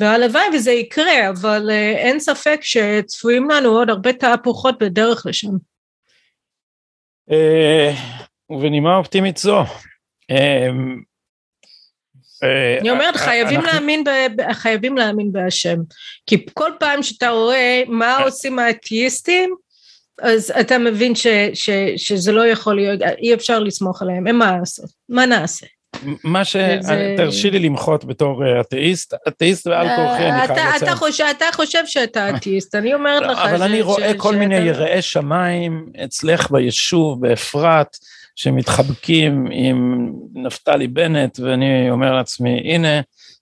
[0.00, 5.52] והלוואי וזה יקרה, אבל uh, אין ספק שצפויים לנו עוד הרבה תהפוכות בדרך לשם.
[7.30, 7.92] אה,
[8.50, 9.62] ובנימה אופטימית זו.
[10.30, 10.68] אה,
[12.80, 14.04] אני אומרת חייבים להאמין,
[14.52, 15.76] חייבים להאמין בהשם,
[16.26, 19.54] כי כל פעם שאתה רואה מה עושים האתאיסטים,
[20.22, 24.56] אז אתה מבין ש, ש, שזה לא יכול להיות, אי אפשר לסמוך עליהם, אין מה
[24.58, 25.66] לעשות, מה נעשה?
[26.24, 26.56] מה ש...
[26.80, 27.14] זה...
[27.16, 30.76] תרשי לי למחות בתור אה, אתאיסט, אתאיסט ועל אה, כורחי אני חייב לציין.
[30.76, 33.40] אתה חושב, אתה חושב שאתה אתאיסט, אני אומרת לך ש...
[33.40, 37.96] אבל אני רואה כל מיני יראי שמיים אצלך ביישוב, באפרת,
[38.36, 43.00] שמתחבקים עם נפתלי בנט, ואני אומר לעצמי, הנה,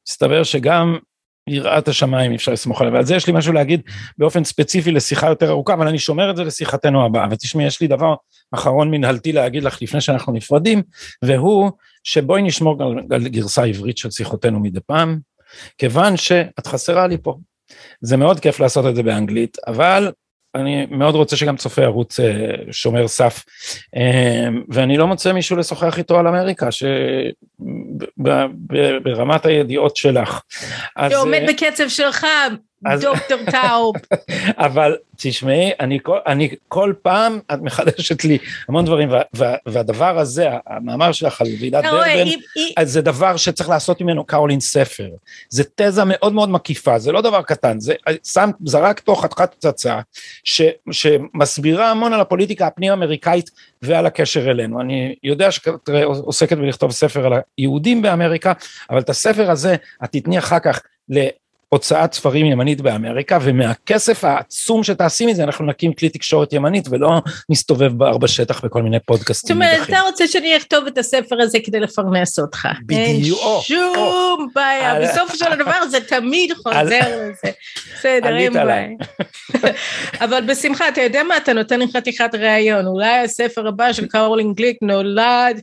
[0.08, 0.98] מסתבר שגם
[1.46, 3.80] יראת השמיים, אפשר לסמוך עליה, ועל זה יש לי משהו להגיד
[4.18, 7.26] באופן ספציפי לשיחה יותר ארוכה, אבל אני שומר את זה לשיחתנו הבאה.
[7.30, 8.14] ותשמעי, יש לי דבר
[8.52, 10.82] אחרון מנהלתי להגיד לך לפני שאנחנו נפרדים,
[11.24, 11.70] והוא
[12.04, 15.18] שבואי נשמור על, על גרסה עברית של שיחותינו מדי פעם,
[15.78, 17.36] כיוון שאת חסרה לי פה.
[18.00, 20.12] זה מאוד כיף לעשות את זה באנגלית, אבל
[20.54, 23.44] אני מאוד רוצה שגם צופי ערוץ אה, שומר סף,
[23.96, 26.68] אה, ואני לא מוצא מישהו לשוחח איתו על אמריקה,
[28.18, 30.40] שברמת הידיעות שלך.
[31.10, 32.26] שעומד אה, בקצב שלך,
[32.82, 33.94] דוקטור טאוב.
[34.66, 40.18] אבל תשמעי, אני כל, אני כל פעם, את מחדשת לי המון דברים, וה, וה, והדבר
[40.18, 42.28] הזה, המאמר שלך על ועידת לא, דרבן,
[42.82, 45.08] זה דבר שצריך לעשות ממנו קרולין ספר.
[45.48, 50.00] זה תזה מאוד מאוד מקיפה, זה לא דבר קטן, זה שם, זרק תוך חתיכת פצצה,
[50.92, 53.50] שמסבירה המון על הפוליטיקה הפנים אמריקאית
[53.82, 54.80] ועל הקשר אלינו.
[54.80, 58.52] אני יודע שאת עוסקת בלכתוב ספר על היהודים באמריקה,
[58.90, 60.80] אבל את הספר הזה את תתני אחר כך
[61.72, 68.18] הוצאת ספרים ימנית באמריקה ומהכסף העצום שתעשי מזה אנחנו נקים כלי תקשורת ימנית ולא נסתובב
[68.18, 69.48] בשטח בכל מיני פודקאסטים.
[69.48, 72.68] זאת אומרת אתה רוצה שאני אכתוב את הספר הזה כדי לפרנס אותך.
[72.86, 73.40] בדיוק.
[73.42, 77.50] אין שום בעיה בסוף של הדבר זה תמיד חוזר לזה.
[77.94, 78.88] בסדר אין בעיה.
[80.24, 84.54] אבל בשמחה אתה יודע מה אתה נותן לי חתיכת ראיון אולי הספר הבא של קרולין
[84.54, 85.60] גליק נולד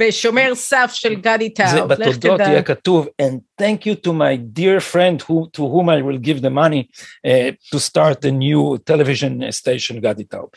[0.00, 1.68] בשומר סף של גדי טאו.
[1.68, 6.00] זה בתודות יהיה כתוב, and thank you to my dear friend who, to whom I
[6.06, 6.82] will give the money
[7.26, 10.48] uh, to start a new television station, גדי טאו.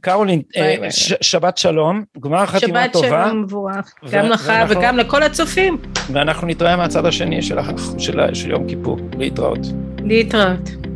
[0.00, 3.08] קרולין, uh, ש, שבת שלום, גמר חתימה טובה.
[3.08, 5.78] שבת שלום מבורך, גם לך וגם לכל הצופים.
[6.12, 7.58] ואנחנו נתראה מהצד השני של,
[7.98, 9.60] של, של יום כיפור, להתראות.
[10.04, 10.87] להתראות.